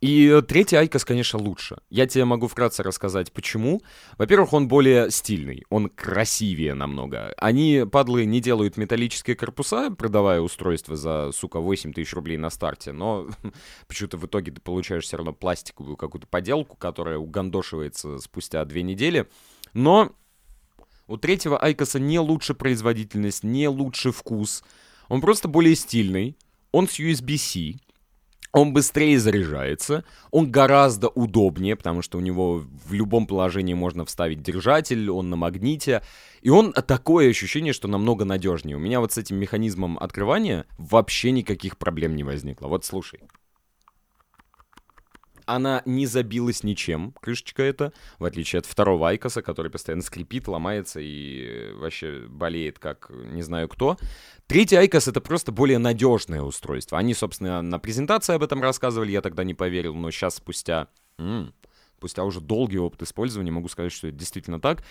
И 0.00 0.42
третий 0.46 0.76
Айкос, 0.76 1.04
конечно, 1.04 1.38
лучше. 1.38 1.78
Я 1.88 2.06
тебе 2.06 2.24
могу 2.24 2.48
вкратце 2.48 2.82
рассказать, 2.82 3.32
почему. 3.32 3.82
Во-первых, 4.18 4.52
он 4.52 4.68
более 4.68 5.10
стильный, 5.10 5.64
он 5.70 5.88
красивее 5.88 6.74
намного. 6.74 7.32
Они, 7.36 7.84
падлы, 7.90 8.24
не 8.24 8.40
делают 8.40 8.76
металлические 8.76 9.36
корпуса, 9.36 9.90
продавая 9.90 10.40
устройство 10.40 10.96
за, 10.96 11.30
сука, 11.32 11.60
8 11.60 11.92
тысяч 11.92 12.12
рублей 12.12 12.36
на 12.36 12.50
старте, 12.50 12.92
но 12.92 13.28
почему-то 13.86 14.16
в 14.18 14.26
итоге 14.26 14.52
ты 14.52 14.60
получаешь 14.60 15.04
все 15.04 15.16
равно 15.16 15.32
пластиковую 15.32 15.96
какую-то 15.96 16.26
поделку, 16.26 16.76
которая 16.76 17.18
угандошивается 17.18 18.18
спустя 18.18 18.64
две 18.64 18.82
недели. 18.82 19.26
Но 19.74 20.12
у 21.06 21.16
третьего 21.16 21.58
Айкоса 21.58 21.98
не 21.98 22.18
лучше 22.18 22.54
производительность, 22.54 23.44
не 23.44 23.68
лучше 23.68 24.10
вкус. 24.12 24.64
Он 25.08 25.20
просто 25.20 25.48
более 25.48 25.74
стильный. 25.76 26.36
Он 26.72 26.88
с 26.88 26.98
USB-C. 26.98 27.78
Он 28.54 28.72
быстрее 28.72 29.18
заряжается, 29.18 30.04
он 30.30 30.48
гораздо 30.48 31.08
удобнее, 31.08 31.74
потому 31.74 32.02
что 32.02 32.18
у 32.18 32.20
него 32.20 32.62
в 32.86 32.92
любом 32.92 33.26
положении 33.26 33.74
можно 33.74 34.04
вставить 34.04 34.42
держатель, 34.42 35.10
он 35.10 35.28
на 35.28 35.34
магните, 35.34 36.02
и 36.40 36.50
он 36.50 36.72
такое 36.72 37.30
ощущение, 37.30 37.72
что 37.72 37.88
намного 37.88 38.24
надежнее. 38.24 38.76
У 38.76 38.80
меня 38.80 39.00
вот 39.00 39.12
с 39.12 39.18
этим 39.18 39.38
механизмом 39.38 39.98
открывания 39.98 40.66
вообще 40.78 41.32
никаких 41.32 41.76
проблем 41.76 42.14
не 42.14 42.22
возникло. 42.22 42.68
Вот 42.68 42.84
слушай. 42.84 43.22
Она 45.46 45.82
не 45.84 46.06
забилась 46.06 46.62
ничем, 46.62 47.14
крышечка 47.20 47.62
эта, 47.62 47.92
в 48.18 48.24
отличие 48.24 48.60
от 48.60 48.66
второго 48.66 49.08
Айкоса, 49.08 49.42
который 49.42 49.70
постоянно 49.70 50.02
скрипит, 50.02 50.48
ломается 50.48 51.00
и 51.00 51.46
э, 51.46 51.74
вообще 51.74 52.26
болеет 52.28 52.78
как 52.78 53.10
не 53.10 53.42
знаю 53.42 53.68
кто. 53.68 53.96
Третий 54.46 54.76
Айкос 54.76 55.08
это 55.08 55.20
просто 55.20 55.52
более 55.52 55.78
надежное 55.78 56.42
устройство. 56.42 56.98
Они, 56.98 57.14
собственно, 57.14 57.62
на 57.62 57.78
презентации 57.78 58.34
об 58.34 58.42
этом 58.42 58.62
рассказывали, 58.62 59.12
я 59.12 59.22
тогда 59.22 59.44
не 59.44 59.54
поверил, 59.54 59.94
но 59.94 60.10
сейчас 60.10 60.36
спустя... 60.36 60.88
м, 61.18 61.52
спустя 61.96 62.24
уже 62.24 62.40
долгий 62.40 62.78
опыт 62.78 63.02
использования 63.02 63.50
могу 63.50 63.68
сказать, 63.68 63.92
что 63.92 64.08
это 64.08 64.16
действительно 64.16 64.60
так. 64.60 64.84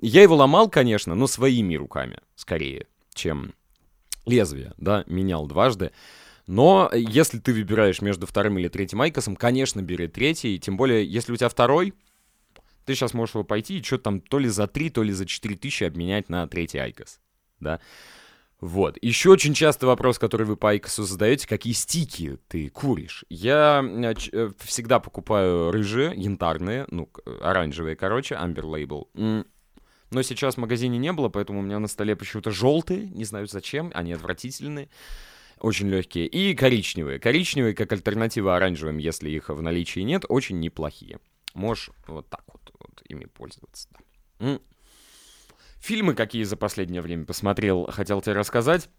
Я 0.00 0.22
его 0.22 0.36
ломал, 0.36 0.68
конечно, 0.68 1.14
но 1.14 1.26
своими 1.26 1.74
руками, 1.74 2.18
скорее, 2.34 2.86
чем 3.14 3.54
лезвие, 4.26 4.74
да, 4.76 5.04
менял 5.06 5.46
дважды. 5.46 5.92
Но 6.48 6.90
если 6.94 7.38
ты 7.38 7.52
выбираешь 7.52 8.00
между 8.00 8.26
вторым 8.26 8.58
или 8.58 8.68
третьим 8.68 9.02
Айкосом, 9.02 9.36
конечно, 9.36 9.82
бери 9.82 10.08
третий. 10.08 10.58
Тем 10.58 10.78
более, 10.78 11.04
если 11.04 11.30
у 11.30 11.36
тебя 11.36 11.50
второй, 11.50 11.92
ты 12.86 12.94
сейчас 12.94 13.12
можешь 13.12 13.34
его 13.34 13.44
пойти 13.44 13.78
и 13.78 13.82
что-то 13.82 14.04
там 14.04 14.20
то 14.22 14.38
ли 14.38 14.48
за 14.48 14.66
3, 14.66 14.88
то 14.88 15.02
ли 15.02 15.12
за 15.12 15.26
4 15.26 15.56
тысячи 15.56 15.84
обменять 15.84 16.30
на 16.30 16.48
третий 16.48 16.78
Айкос. 16.78 17.20
Да? 17.60 17.80
Вот. 18.62 18.96
Еще 19.02 19.28
очень 19.28 19.52
часто 19.52 19.86
вопрос, 19.86 20.18
который 20.18 20.46
вы 20.46 20.56
по 20.56 20.70
Айкосу 20.70 21.02
задаете, 21.02 21.46
какие 21.46 21.74
стики 21.74 22.38
ты 22.48 22.70
куришь. 22.70 23.26
Я 23.28 23.84
э, 23.84 24.14
э, 24.32 24.50
всегда 24.60 25.00
покупаю 25.00 25.70
рыжие, 25.70 26.14
янтарные, 26.16 26.86
ну, 26.90 27.10
оранжевые, 27.42 27.94
короче, 27.94 28.36
Amber 28.36 28.62
Label. 28.64 29.44
Но 30.10 30.22
сейчас 30.22 30.54
в 30.54 30.58
магазине 30.58 30.96
не 30.96 31.12
было, 31.12 31.28
поэтому 31.28 31.58
у 31.58 31.62
меня 31.62 31.78
на 31.78 31.88
столе 31.88 32.16
почему-то 32.16 32.50
желтые, 32.50 33.06
не 33.10 33.26
знаю 33.26 33.46
зачем, 33.46 33.90
они 33.92 34.14
отвратительные, 34.14 34.88
очень 35.60 35.88
легкие. 35.88 36.26
И 36.26 36.54
коричневые. 36.54 37.18
Коричневые, 37.18 37.74
как 37.74 37.92
альтернатива 37.92 38.56
оранжевым, 38.56 38.98
если 38.98 39.30
их 39.30 39.48
в 39.48 39.62
наличии 39.62 40.00
нет, 40.00 40.24
очень 40.28 40.60
неплохие. 40.60 41.18
Можешь 41.54 41.90
вот 42.06 42.28
так 42.28 42.42
вот, 42.52 42.70
вот 42.78 43.02
ими 43.08 43.24
пользоваться. 43.24 43.88
да. 44.38 44.58
Фильмы 45.80 46.14
какие 46.14 46.42
за 46.42 46.56
последнее 46.56 47.02
время 47.02 47.24
посмотрел, 47.24 47.86
хотел 47.90 48.20
тебе 48.20 48.34
рассказать. 48.34 48.90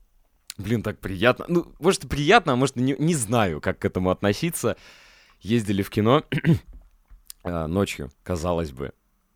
Блин, 0.57 0.81
так 0.83 0.99
приятно. 0.99 1.45
Ну, 1.47 1.73
может, 1.79 2.07
приятно, 2.09 2.53
а 2.53 2.55
может, 2.55 2.75
не, 2.75 2.95
не 2.97 3.15
знаю, 3.15 3.61
как 3.61 3.79
к 3.79 3.85
этому 3.85 4.09
относиться. 4.09 4.77
Ездили 5.39 5.81
в 5.81 5.89
кино 5.89 6.23
а, 7.43 7.67
ночью, 7.67 8.11
казалось 8.23 8.71
бы. 8.71 8.93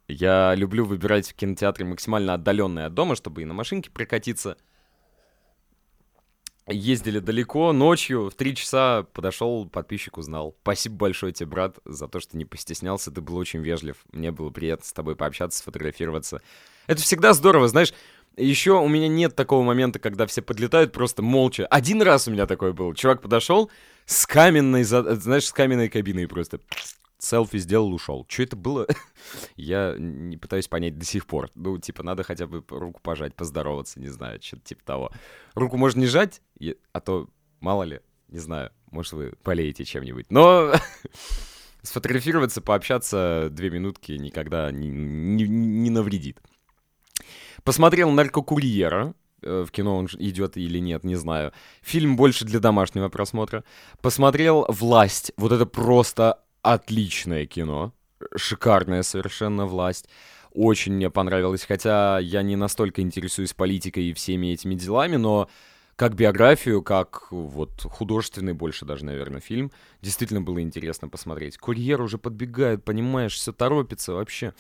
Я 0.07 0.53
люблю 0.55 0.85
выбирать 0.85 1.29
в 1.29 1.33
кинотеатре 1.33 1.85
максимально 1.85 2.33
отдаленные 2.33 2.87
от 2.87 2.93
дома, 2.93 3.15
чтобы 3.15 3.41
и 3.41 3.45
на 3.45 3.53
машинке 3.53 3.89
прокатиться. 3.89 4.57
Ездили 6.67 7.19
далеко, 7.19 7.73
ночью, 7.73 8.29
в 8.29 8.35
три 8.35 8.55
часа 8.55 9.03
подошел, 9.11 9.67
подписчик 9.67 10.17
узнал. 10.17 10.55
Спасибо 10.61 10.95
большое 10.95 11.33
тебе, 11.33 11.47
брат, 11.47 11.77
за 11.83 12.07
то, 12.07 12.21
что 12.21 12.37
не 12.37 12.45
постеснялся, 12.45 13.11
ты 13.11 13.19
был 13.19 13.35
очень 13.35 13.59
вежлив. 13.59 13.97
Мне 14.13 14.31
было 14.31 14.49
приятно 14.49 14.85
с 14.85 14.93
тобой 14.93 15.17
пообщаться, 15.17 15.59
сфотографироваться. 15.59 16.41
Это 16.87 17.01
всегда 17.01 17.33
здорово, 17.33 17.67
знаешь. 17.67 17.93
Еще 18.37 18.71
у 18.79 18.87
меня 18.87 19.09
нет 19.09 19.35
такого 19.35 19.61
момента, 19.61 19.99
когда 19.99 20.25
все 20.25 20.41
подлетают 20.41 20.93
просто 20.93 21.21
молча. 21.21 21.67
Один 21.67 22.01
раз 22.01 22.27
у 22.27 22.31
меня 22.31 22.47
такой 22.47 22.71
был. 22.71 22.93
Чувак 22.93 23.21
подошел 23.21 23.69
с 24.05 24.25
каменной, 24.25 24.83
знаешь, 24.83 25.45
с 25.45 25.51
каменной 25.51 25.89
кабиной 25.89 26.27
просто 26.27 26.59
селфи 27.23 27.57
сделал, 27.57 27.93
ушел. 27.93 28.25
Что 28.29 28.43
это 28.43 28.55
было? 28.55 28.87
Я 29.55 29.95
не 29.97 30.37
пытаюсь 30.37 30.67
понять 30.67 30.97
до 30.97 31.05
сих 31.05 31.25
пор. 31.25 31.49
Ну, 31.55 31.77
типа, 31.77 32.03
надо 32.03 32.23
хотя 32.23 32.47
бы 32.47 32.63
руку 32.69 32.99
пожать, 33.01 33.35
поздороваться, 33.35 33.99
не 33.99 34.09
знаю, 34.09 34.39
что-то 34.41 34.63
типа 34.63 34.83
того. 34.83 35.11
Руку 35.55 35.77
можно 35.77 35.99
не 36.01 36.07
жать, 36.07 36.41
а 36.91 36.99
то, 36.99 37.29
мало 37.59 37.83
ли, 37.83 38.01
не 38.27 38.39
знаю, 38.39 38.71
может, 38.91 39.13
вы 39.13 39.33
болеете 39.43 39.85
чем-нибудь. 39.85 40.27
Но 40.29 40.73
сфотографироваться, 41.81 42.61
пообщаться 42.61 43.47
две 43.51 43.69
минутки 43.69 44.13
никогда 44.13 44.71
не, 44.71 44.89
не- 44.89 45.47
не 45.47 45.89
навредит. 45.89 46.39
Посмотрел 47.63 48.11
«Наркокурьера». 48.11 49.13
Э, 49.41 49.65
В 49.67 49.71
кино 49.71 49.97
он 49.97 50.07
идет 50.19 50.57
или 50.57 50.79
нет, 50.79 51.03
не 51.03 51.15
знаю. 51.15 51.53
Фильм 51.81 52.15
больше 52.15 52.45
для 52.45 52.59
домашнего 52.59 53.09
просмотра. 53.09 53.63
Посмотрел 54.01 54.65
«Власть». 54.69 55.31
Вот 55.37 55.51
это 55.51 55.65
просто 55.65 56.42
отличное 56.63 57.45
кино. 57.45 57.93
Шикарная 58.35 59.03
совершенно 59.03 59.67
«Власть». 59.67 60.09
Очень 60.53 60.93
мне 60.93 61.09
понравилось, 61.09 61.65
хотя 61.65 62.19
я 62.19 62.43
не 62.43 62.55
настолько 62.55 63.01
интересуюсь 63.01 63.53
политикой 63.53 64.05
и 64.05 64.13
всеми 64.13 64.47
этими 64.47 64.75
делами, 64.75 65.15
но 65.15 65.49
как 65.95 66.15
биографию, 66.15 66.81
как 66.83 67.31
вот 67.31 67.81
художественный 67.81 68.53
больше 68.53 68.85
даже, 68.85 69.03
наверное, 69.03 69.41
фильм, 69.41 69.71
действительно 70.01 70.41
было 70.41 70.61
интересно 70.61 71.09
посмотреть. 71.09 71.57
Курьер 71.57 72.01
уже 72.01 72.17
подбегает, 72.17 72.83
понимаешь, 72.83 73.33
все 73.33 73.51
торопится 73.51 74.13
вообще. 74.13 74.53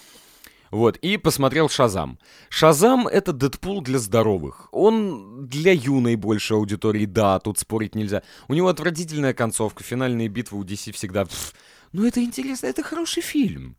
Вот, 0.71 0.97
и 0.97 1.17
посмотрел 1.17 1.69
«Шазам». 1.69 2.17
«Шазам»— 2.49 3.07
это 3.11 3.31
Дэдпул 3.31 3.81
для 3.81 3.99
здоровых. 3.99 4.69
Он 4.71 5.45
для 5.47 5.71
юной 5.71 6.15
больше 6.15 6.55
аудитории, 6.55 7.05
да, 7.05 7.39
тут 7.39 7.59
спорить 7.59 7.93
нельзя. 7.93 8.23
У 8.47 8.55
него 8.55 8.69
отвратительная 8.69 9.35
концовка, 9.35 9.83
финальные 9.83 10.29
битвы 10.29 10.57
у 10.57 10.63
DC 10.63 10.91
всегда... 10.91 11.25
пф. 11.25 11.53
Но 11.93 12.05
это 12.05 12.21
интересно, 12.23 12.67
это 12.67 12.83
хороший 12.83 13.21
фильм. 13.21 13.77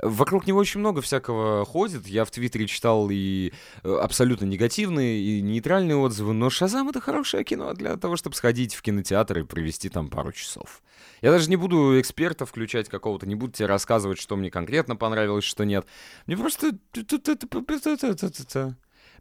Вокруг 0.00 0.46
него 0.46 0.58
очень 0.58 0.80
много 0.80 1.00
всякого 1.00 1.64
ходит. 1.64 2.06
Я 2.06 2.24
в 2.24 2.30
Твиттере 2.30 2.66
читал 2.66 3.08
и 3.10 3.52
э, 3.82 3.94
абсолютно 3.94 4.44
негативные, 4.44 5.20
и 5.20 5.40
нейтральные 5.40 5.96
отзывы. 5.96 6.34
Но 6.34 6.50
«Шазам»— 6.50 6.88
это 6.90 7.00
хорошее 7.00 7.44
кино 7.44 7.72
для 7.74 7.96
того, 7.96 8.16
чтобы 8.16 8.36
сходить 8.36 8.74
в 8.74 8.82
кинотеатр 8.82 9.38
и 9.38 9.44
провести 9.44 9.88
там 9.88 10.08
пару 10.08 10.32
часов. 10.32 10.82
Я 11.22 11.30
даже 11.30 11.48
не 11.48 11.56
буду 11.56 11.98
эксперта 12.00 12.44
включать 12.44 12.88
какого-то, 12.88 13.26
не 13.26 13.34
буду 13.34 13.52
тебе 13.52 13.66
рассказывать, 13.66 14.18
что 14.18 14.36
мне 14.36 14.50
конкретно 14.50 14.96
понравилось, 14.96 15.44
что 15.44 15.64
нет. 15.64 15.86
Мне 16.26 16.36
просто... 16.36 16.72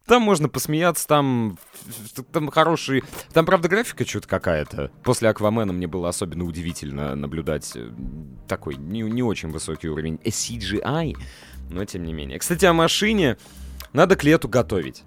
Там 0.06 0.22
можно 0.22 0.50
посмеяться, 0.50 1.08
там, 1.08 1.58
там 2.34 2.50
хороший... 2.50 3.04
Там, 3.32 3.46
правда, 3.46 3.70
графика 3.70 4.06
что-то 4.06 4.28
какая-то. 4.28 4.92
После 5.02 5.30
Аквамена 5.30 5.72
мне 5.72 5.88
было 5.88 6.10
особенно 6.10 6.44
удивительно 6.44 7.16
наблюдать 7.16 7.72
э, 7.76 7.90
такой 8.48 8.76
не, 8.76 9.02
не 9.02 9.24
очень 9.24 9.50
высокий 9.50 9.90
уровень 9.90 10.20
CGI, 10.24 11.16
но 11.70 11.86
тем 11.86 12.04
не 12.04 12.14
менее. 12.14 12.40
Кстати, 12.40 12.66
о 12.66 12.74
машине 12.74 13.38
надо 13.94 14.16
к 14.16 14.24
лету 14.24 14.48
готовить. 14.48 15.04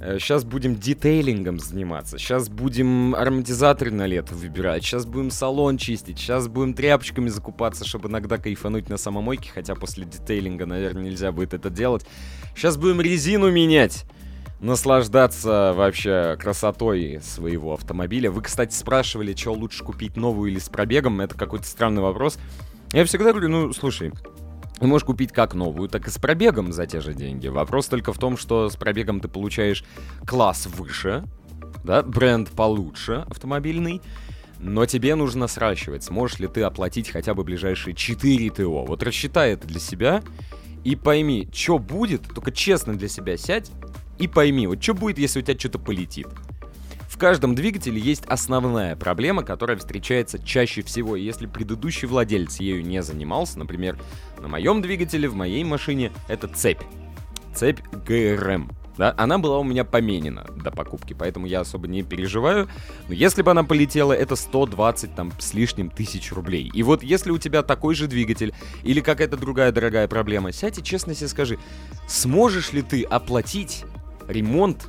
Сейчас 0.00 0.44
будем 0.44 0.76
детейлингом 0.76 1.58
заниматься. 1.58 2.16
Сейчас 2.16 2.48
будем 2.48 3.14
ароматизаторы 3.14 3.90
на 3.90 4.06
лето 4.06 4.34
выбирать. 4.34 4.82
Сейчас 4.82 5.04
будем 5.04 5.30
салон 5.30 5.76
чистить. 5.76 6.18
Сейчас 6.18 6.48
будем 6.48 6.72
тряпочками 6.72 7.28
закупаться, 7.28 7.84
чтобы 7.84 8.08
иногда 8.08 8.38
кайфануть 8.38 8.88
на 8.88 8.96
самомойке. 8.96 9.50
Хотя 9.54 9.74
после 9.74 10.06
детейлинга, 10.06 10.64
наверное, 10.64 11.02
нельзя 11.02 11.32
будет 11.32 11.52
это 11.52 11.68
делать. 11.68 12.06
Сейчас 12.56 12.78
будем 12.78 13.02
резину 13.02 13.50
менять. 13.50 14.06
Наслаждаться 14.60 15.74
вообще 15.76 16.38
красотой 16.40 17.20
своего 17.22 17.74
автомобиля. 17.74 18.30
Вы, 18.30 18.40
кстати, 18.40 18.72
спрашивали, 18.74 19.34
что 19.34 19.52
лучше 19.52 19.84
купить 19.84 20.16
новую 20.16 20.50
или 20.50 20.58
с 20.58 20.70
пробегом. 20.70 21.20
Это 21.20 21.34
какой-то 21.36 21.66
странный 21.66 22.00
вопрос. 22.00 22.38
Я 22.92 23.04
всегда 23.04 23.30
говорю, 23.30 23.48
ну, 23.48 23.72
слушай, 23.72 24.12
ты 24.80 24.86
можешь 24.86 25.06
купить 25.06 25.30
как 25.30 25.54
новую, 25.54 25.88
так 25.88 26.08
и 26.08 26.10
с 26.10 26.18
пробегом 26.18 26.72
за 26.72 26.86
те 26.86 27.00
же 27.00 27.14
деньги. 27.14 27.46
Вопрос 27.46 27.86
только 27.86 28.12
в 28.12 28.18
том, 28.18 28.36
что 28.36 28.68
с 28.68 28.76
пробегом 28.76 29.20
ты 29.20 29.28
получаешь 29.28 29.84
класс 30.26 30.66
выше, 30.66 31.24
да, 31.84 32.02
бренд 32.02 32.50
получше 32.50 33.24
автомобильный, 33.28 34.02
но 34.58 34.86
тебе 34.86 35.14
нужно 35.14 35.46
сращивать, 35.46 36.02
сможешь 36.02 36.40
ли 36.40 36.48
ты 36.48 36.62
оплатить 36.62 37.10
хотя 37.10 37.32
бы 37.32 37.44
ближайшие 37.44 37.94
4 37.94 38.50
ТО. 38.50 38.84
Вот 38.84 39.02
рассчитай 39.04 39.52
это 39.52 39.68
для 39.68 39.80
себя 39.80 40.22
и 40.82 40.96
пойми, 40.96 41.48
что 41.52 41.78
будет, 41.78 42.22
только 42.34 42.50
честно 42.50 42.96
для 42.96 43.08
себя 43.08 43.36
сядь 43.36 43.70
и 44.18 44.26
пойми, 44.26 44.66
вот 44.66 44.82
что 44.82 44.94
будет, 44.94 45.18
если 45.18 45.38
у 45.38 45.42
тебя 45.42 45.58
что-то 45.58 45.78
полетит. 45.78 46.26
Каждом 47.20 47.54
двигателе 47.54 48.00
есть 48.00 48.24
основная 48.24 48.96
проблема, 48.96 49.42
которая 49.42 49.76
встречается 49.76 50.42
чаще 50.42 50.80
всего. 50.80 51.16
Если 51.16 51.44
предыдущий 51.44 52.08
владелец 52.08 52.60
ею 52.60 52.82
не 52.82 53.02
занимался, 53.02 53.58
например, 53.58 53.98
на 54.40 54.48
моем 54.48 54.80
двигателе, 54.80 55.28
в 55.28 55.34
моей 55.34 55.62
машине, 55.62 56.12
это 56.28 56.48
цепь. 56.48 56.80
Цепь 57.54 57.80
ГРМ. 58.06 58.70
Да, 58.96 59.14
она 59.18 59.36
была 59.36 59.58
у 59.58 59.64
меня 59.64 59.84
поменена 59.84 60.46
до 60.64 60.70
покупки, 60.70 61.12
поэтому 61.12 61.44
я 61.44 61.60
особо 61.60 61.88
не 61.88 62.02
переживаю. 62.02 62.70
Но 63.08 63.12
если 63.12 63.42
бы 63.42 63.50
она 63.50 63.64
полетела, 63.64 64.14
это 64.14 64.34
120 64.34 65.14
там 65.14 65.30
с 65.38 65.52
лишним 65.52 65.90
тысяч 65.90 66.32
рублей. 66.32 66.70
И 66.72 66.82
вот 66.82 67.02
если 67.02 67.30
у 67.32 67.36
тебя 67.36 67.62
такой 67.62 67.94
же 67.94 68.06
двигатель 68.06 68.54
или 68.82 69.00
какая-то 69.00 69.36
другая 69.36 69.72
дорогая 69.72 70.08
проблема, 70.08 70.52
сядь 70.52 70.78
и 70.78 70.82
честно 70.82 71.14
себе 71.14 71.28
скажи, 71.28 71.58
сможешь 72.08 72.72
ли 72.72 72.80
ты 72.80 73.02
оплатить 73.02 73.84
ремонт 74.26 74.88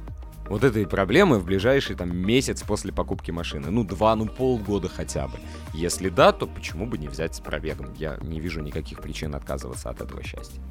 вот 0.52 0.64
этой 0.64 0.86
проблемы 0.86 1.40
в 1.40 1.46
ближайший 1.46 1.96
там 1.96 2.16
месяц 2.16 2.62
после 2.62 2.92
покупки 2.92 3.32
машины. 3.32 3.72
Ну, 3.72 3.84
два, 3.84 4.16
ну, 4.16 4.28
полгода 4.28 4.90
хотя 4.90 5.28
бы. 5.28 5.40
Если 5.74 6.10
да, 6.10 6.32
то 6.32 6.48
почему 6.48 6.86
бы 6.86 6.98
не 6.98 7.08
взять 7.08 7.36
с 7.36 7.40
пробегом? 7.40 7.94
Я 7.98 8.18
не 8.22 8.40
вижу 8.40 8.62
никаких 8.62 9.00
причин 9.02 9.34
отказываться 9.36 9.90
от 9.90 10.02
этого 10.02 10.22
счастья. 10.24 10.62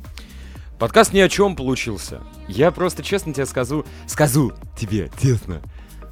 Подкаст 0.78 1.12
ни 1.12 1.20
о 1.20 1.28
чем 1.28 1.56
получился. 1.56 2.22
Я 2.48 2.70
просто 2.70 3.02
честно 3.02 3.34
тебе 3.34 3.46
скажу, 3.46 3.84
скажу 4.06 4.52
тебе, 4.78 5.10
честно. 5.20 5.60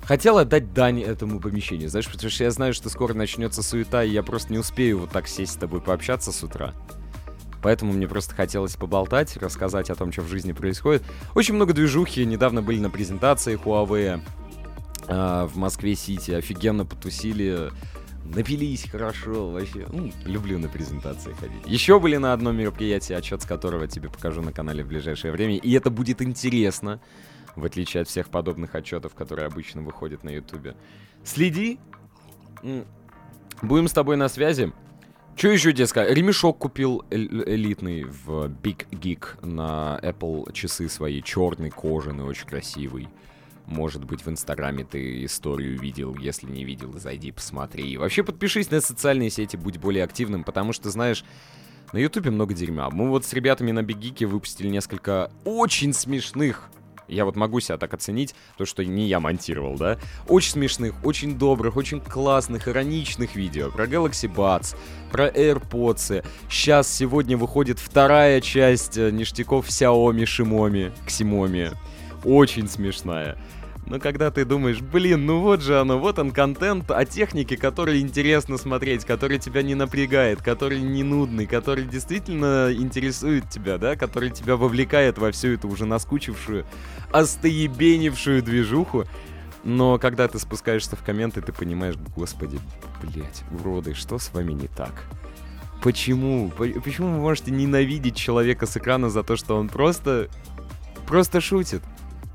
Хотел 0.02 0.38
отдать 0.38 0.72
дань 0.72 1.02
этому 1.02 1.38
помещению, 1.38 1.90
знаешь, 1.90 2.10
потому 2.10 2.30
что 2.30 2.44
я 2.44 2.50
знаю, 2.50 2.72
что 2.72 2.88
скоро 2.88 3.12
начнется 3.12 3.62
суета, 3.62 4.02
и 4.02 4.10
я 4.10 4.22
просто 4.22 4.52
не 4.52 4.58
успею 4.58 5.00
вот 5.00 5.10
так 5.10 5.28
сесть 5.28 5.52
с 5.52 5.56
тобой 5.56 5.82
пообщаться 5.82 6.32
с 6.32 6.42
утра. 6.42 6.74
Поэтому 7.62 7.92
мне 7.92 8.06
просто 8.06 8.34
хотелось 8.34 8.76
поболтать, 8.76 9.36
рассказать 9.36 9.90
о 9.90 9.94
том, 9.94 10.12
что 10.12 10.22
в 10.22 10.28
жизни 10.28 10.52
происходит. 10.52 11.02
Очень 11.34 11.54
много 11.54 11.72
движухи. 11.72 12.24
Недавно 12.24 12.62
были 12.62 12.78
на 12.78 12.90
презентации 12.90 13.58
Huawei 13.58 14.20
а, 15.08 15.46
в 15.46 15.56
Москве-Сити. 15.56 16.32
Офигенно 16.32 16.84
потусили. 16.86 17.70
Напились 18.24 18.88
хорошо, 18.90 19.50
вообще. 19.50 19.86
Ну, 19.90 20.12
люблю 20.24 20.58
на 20.58 20.68
презентации 20.68 21.32
ходить. 21.32 21.66
Еще 21.66 21.98
были 21.98 22.16
на 22.16 22.32
одном 22.32 22.56
мероприятии, 22.56 23.14
отчет 23.14 23.42
с 23.42 23.46
которого 23.46 23.88
тебе 23.88 24.10
покажу 24.10 24.42
на 24.42 24.52
канале 24.52 24.84
в 24.84 24.88
ближайшее 24.88 25.32
время. 25.32 25.56
И 25.56 25.72
это 25.72 25.90
будет 25.90 26.20
интересно, 26.20 27.00
в 27.56 27.64
отличие 27.64 28.02
от 28.02 28.08
всех 28.08 28.28
подобных 28.28 28.74
отчетов, 28.74 29.14
которые 29.14 29.46
обычно 29.46 29.80
выходят 29.80 30.24
на 30.24 30.30
Ютубе. 30.30 30.76
Следи. 31.24 31.80
Будем 33.62 33.88
с 33.88 33.92
тобой 33.92 34.16
на 34.16 34.28
связи. 34.28 34.72
Что 35.38 35.52
еще 35.52 35.72
тебе 35.72 35.86
сказать? 35.86 36.10
Ремешок 36.10 36.58
купил 36.58 37.04
эль- 37.10 37.44
элитный 37.46 38.02
в 38.02 38.46
Big 38.46 38.88
Geek 38.90 39.46
на 39.46 40.00
Apple 40.02 40.52
часы 40.52 40.88
свои. 40.88 41.22
Черный, 41.22 41.70
кожаный, 41.70 42.24
очень 42.24 42.48
красивый. 42.48 43.06
Может 43.64 44.02
быть, 44.02 44.26
в 44.26 44.28
Инстаграме 44.28 44.82
ты 44.82 45.24
историю 45.24 45.78
видел. 45.78 46.16
Если 46.16 46.50
не 46.50 46.64
видел, 46.64 46.92
зайди, 46.98 47.30
посмотри. 47.30 47.88
И 47.88 47.96
вообще 47.96 48.24
подпишись 48.24 48.72
на 48.72 48.80
социальные 48.80 49.30
сети, 49.30 49.56
будь 49.56 49.78
более 49.78 50.02
активным, 50.02 50.42
потому 50.42 50.72
что, 50.72 50.90
знаешь, 50.90 51.24
на 51.92 51.98
Ютубе 51.98 52.32
много 52.32 52.52
дерьма. 52.52 52.90
Мы 52.90 53.08
вот 53.08 53.24
с 53.24 53.32
ребятами 53.32 53.70
на 53.70 53.84
Бигике 53.84 54.26
выпустили 54.26 54.66
несколько 54.66 55.30
очень 55.44 55.92
смешных 55.92 56.68
я 57.08 57.24
вот 57.24 57.36
могу 57.36 57.60
себя 57.60 57.78
так 57.78 57.94
оценить, 57.94 58.34
то, 58.56 58.64
что 58.64 58.84
не 58.84 59.06
я 59.06 59.20
монтировал, 59.20 59.76
да? 59.76 59.98
Очень 60.26 60.52
смешных, 60.52 60.94
очень 61.04 61.38
добрых, 61.38 61.76
очень 61.76 62.00
классных, 62.00 62.68
ироничных 62.68 63.34
видео 63.34 63.70
про 63.70 63.86
Galaxy 63.86 64.32
Buds, 64.32 64.76
про 65.10 65.28
AirPods. 65.28 66.24
Сейчас, 66.50 66.92
сегодня 66.92 67.36
выходит 67.36 67.78
вторая 67.78 68.40
часть 68.40 68.96
э, 68.96 69.10
ништяков 69.10 69.68
Xiaomi, 69.68 70.24
Shimomi, 70.24 70.92
Ximomi. 71.06 71.76
Очень 72.24 72.68
смешная. 72.68 73.38
Но 73.88 73.98
когда 73.98 74.30
ты 74.30 74.44
думаешь, 74.44 74.82
блин, 74.82 75.24
ну 75.24 75.40
вот 75.40 75.62
же 75.62 75.80
оно, 75.80 75.98
вот 75.98 76.18
он 76.18 76.30
контент 76.30 76.90
о 76.90 77.04
технике, 77.06 77.56
который 77.56 78.00
интересно 78.00 78.58
смотреть, 78.58 79.06
который 79.06 79.38
тебя 79.38 79.62
не 79.62 79.74
напрягает, 79.74 80.42
который 80.42 80.78
не 80.78 81.02
нудный, 81.02 81.46
который 81.46 81.86
действительно 81.86 82.70
интересует 82.70 83.48
тебя, 83.48 83.78
да, 83.78 83.96
который 83.96 84.30
тебя 84.30 84.56
вовлекает 84.56 85.16
во 85.16 85.32
всю 85.32 85.54
эту 85.54 85.68
уже 85.68 85.86
наскучившую, 85.86 86.66
остоебенившую 87.12 88.42
движуху. 88.42 89.04
Но 89.64 89.98
когда 89.98 90.28
ты 90.28 90.38
спускаешься 90.38 90.94
в 90.94 91.02
комменты, 91.02 91.40
ты 91.40 91.52
понимаешь, 91.52 91.96
господи, 92.14 92.60
блять, 93.02 93.42
уроды, 93.50 93.94
что 93.94 94.18
с 94.18 94.34
вами 94.34 94.52
не 94.52 94.68
так? 94.68 94.92
Почему? 95.82 96.50
Почему 96.50 97.12
вы 97.12 97.20
можете 97.20 97.52
ненавидеть 97.52 98.16
человека 98.16 98.66
с 98.66 98.76
экрана 98.76 99.08
за 99.08 99.22
то, 99.22 99.36
что 99.36 99.56
он 99.56 99.68
просто... 99.68 100.28
просто 101.06 101.40
шутит? 101.40 101.82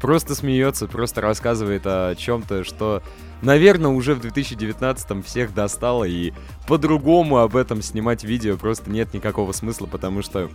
Просто 0.04 0.36
смеется, 0.36 0.88
просто 0.88 1.22
рассказывает 1.22 1.84
о 1.86 2.14
чем-то, 2.16 2.66
что, 2.66 3.02
наверное, 3.42 3.90
уже 3.90 4.16
в 4.16 4.20
2019 4.20 5.26
всех 5.26 5.54
достало, 5.54 6.04
и 6.04 6.34
по-другому 6.68 7.38
об 7.38 7.56
этом 7.56 7.82
снимать 7.82 8.26
видео 8.26 8.58
просто 8.58 8.90
нет 8.90 9.14
никакого 9.14 9.54
смысла, 9.54 9.86
потому 9.86 10.22
что 10.22 10.50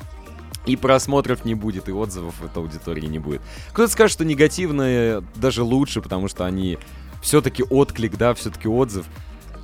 и 0.67 0.77
просмотров 0.77 1.47
не 1.47 1.55
будет, 1.55 1.89
и 1.89 1.93
отзывов 1.93 2.45
этой 2.45 2.59
аудитории 2.59 3.07
не 3.07 3.19
будет. 3.19 3.41
Кто-то 3.73 3.91
скажет, 3.91 4.13
что 4.13 4.27
негативные 4.27 5.25
даже 5.35 5.63
лучше, 5.63 6.03
потому 6.03 6.29
что 6.29 6.45
они 6.45 6.79
все-таки 7.23 7.63
отклик, 7.63 8.19
да, 8.19 8.35
все-таки 8.35 8.69
отзыв 8.69 9.07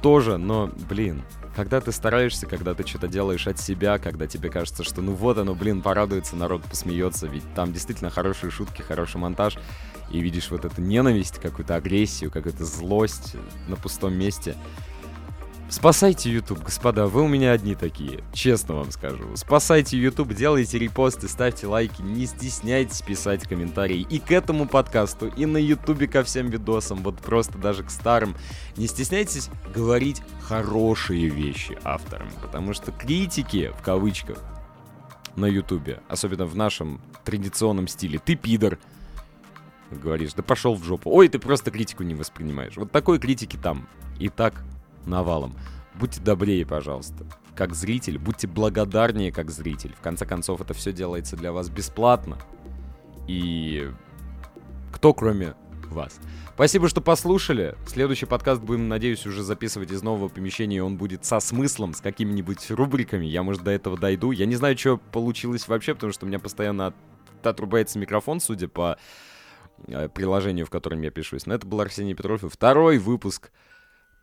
тоже, 0.01 0.39
но, 0.39 0.71
блин, 0.89 1.21
когда 1.55 1.81
ты 1.81 1.93
стараешься, 1.93 2.47
когда 2.47 2.75
ты 2.75 2.87
что-то 2.87 3.09
делаешь 3.09 3.47
от 3.47 3.61
себя, 3.61 3.99
когда 3.99 4.27
тебе 4.27 4.51
кажется, 4.51 4.83
что 4.85 5.03
ну 5.03 5.13
вот 5.13 5.39
оно, 5.39 5.55
блин, 5.55 5.83
порадуется, 5.83 6.37
народ 6.37 6.63
посмеется, 6.65 7.27
ведь 7.27 7.45
там 7.55 7.73
действительно 7.73 8.11
хорошие 8.11 8.51
шутки, 8.51 8.83
хороший 8.83 9.19
монтаж, 9.19 9.59
и 10.11 10.21
видишь 10.21 10.51
вот 10.51 10.65
эту 10.65 10.81
ненависть, 10.81 11.39
какую-то 11.39 11.77
агрессию, 11.77 12.31
какую-то 12.31 12.65
злость 12.65 13.37
на 13.69 13.77
пустом 13.77 14.15
месте— 14.15 14.57
Спасайте 15.77 16.31
YouTube, 16.31 16.63
господа, 16.63 17.09
вы 17.09 17.23
у 17.23 17.27
меня 17.27 17.51
одни 17.51 17.75
такие, 17.75 18.23
честно 18.33 18.77
вам 18.77 18.93
скажу. 18.93 19.35
Спасайте 19.35 19.99
YouTube, 19.99 20.33
делайте 20.33 20.79
репосты, 20.79 21.27
ставьте 21.27 21.67
лайки, 21.67 22.01
не 22.01 22.27
стесняйтесь 22.27 23.03
писать 23.03 23.43
комментарии 23.43 24.07
и 24.09 24.21
к 24.21 24.31
этому 24.31 24.69
подкасту, 24.69 25.27
и 25.27 25.47
на 25.47 25.57
YouTube 25.57 26.09
ко 26.09 26.23
всем 26.23 26.49
видосам, 26.49 26.99
вот 26.99 27.19
просто 27.19 27.59
даже 27.59 27.83
к 27.83 27.91
старым. 27.91 28.37
Не 28.77 28.87
стесняйтесь 28.87 29.51
говорить 29.75 30.23
хорошие 30.43 31.29
вещи 31.29 31.77
авторам, 31.83 32.29
потому 32.41 32.73
что 32.73 32.93
критики, 32.93 33.73
в 33.77 33.83
кавычках, 33.83 34.39
на 35.35 35.47
YouTube, 35.47 35.99
особенно 36.09 36.47
в 36.47 36.55
нашем 36.55 37.01
традиционном 37.25 37.89
стиле, 37.89 38.21
ты 38.21 38.37
пидор, 38.37 38.79
говоришь, 39.91 40.35
да 40.35 40.45
пошел 40.45 40.77
в 40.77 40.85
жопу. 40.85 41.11
Ой, 41.11 41.29
ты 41.29 41.41
просто 41.41 41.73
критику 41.73 42.05
не 42.05 42.15
воспринимаешь. 42.15 42.77
Вот 42.77 42.93
такой 42.93 43.19
критики 43.19 43.57
там 43.57 43.89
и 44.21 44.29
так 44.29 44.63
навалом. 45.07 45.55
Будьте 45.95 46.21
добрее, 46.21 46.67
пожалуйста. 46.67 47.27
Как 47.55 47.75
зритель, 47.75 48.19
будьте 48.19 48.49
благодарнее, 48.49 49.31
как 49.31 49.51
зритель. 49.51 49.95
В 49.95 50.01
конце 50.01 50.27
концов, 50.27 50.61
это 50.61 50.75
все 50.75 50.93
делается 50.93 51.37
для 51.37 51.53
вас 51.53 51.69
бесплатно. 51.69 52.39
И 53.29 53.91
кто, 54.93 55.15
кроме 55.15 55.55
вас. 55.91 56.19
Спасибо, 56.55 56.89
что 56.89 57.01
послушали. 57.01 57.77
Следующий 57.87 58.27
подкаст 58.27 58.63
будем, 58.63 58.89
надеюсь, 58.89 59.27
уже 59.27 59.43
записывать 59.43 59.91
из 59.91 60.03
нового 60.03 60.29
помещения. 60.29 60.83
Он 60.83 60.97
будет 60.97 61.25
со 61.25 61.41
смыслом, 61.41 61.95
с 61.95 62.01
какими-нибудь 62.01 62.71
рубриками. 62.71 63.27
Я, 63.27 63.43
может, 63.43 63.63
до 63.63 63.71
этого 63.71 63.99
дойду. 63.99 64.31
Я 64.31 64.47
не 64.47 64.55
знаю, 64.57 64.77
что 64.79 64.99
получилось 64.99 65.67
вообще, 65.69 65.95
потому 65.95 66.13
что 66.13 66.27
у 66.27 66.29
меня 66.29 66.39
постоянно 66.39 66.95
отрубается 67.43 67.99
микрофон, 67.99 68.41
судя 68.41 68.69
по 68.69 68.99
э, 69.87 70.09
приложению, 70.09 70.67
в 70.67 70.71
котором 70.71 71.03
я 71.03 71.11
пишусь. 71.11 71.47
Но 71.47 71.55
это 71.55 71.67
был 71.67 71.81
Арсений 71.81 72.15
Петров 72.15 72.45
и 72.45 72.49
второй 72.49 72.99
выпуск 72.99 73.51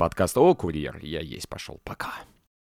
подкаста 0.01 0.41
«О, 0.41 0.55
курьер». 0.55 0.97
Я 1.03 1.19
есть 1.19 1.47
пошел. 1.47 1.79
Пока. 1.83 2.11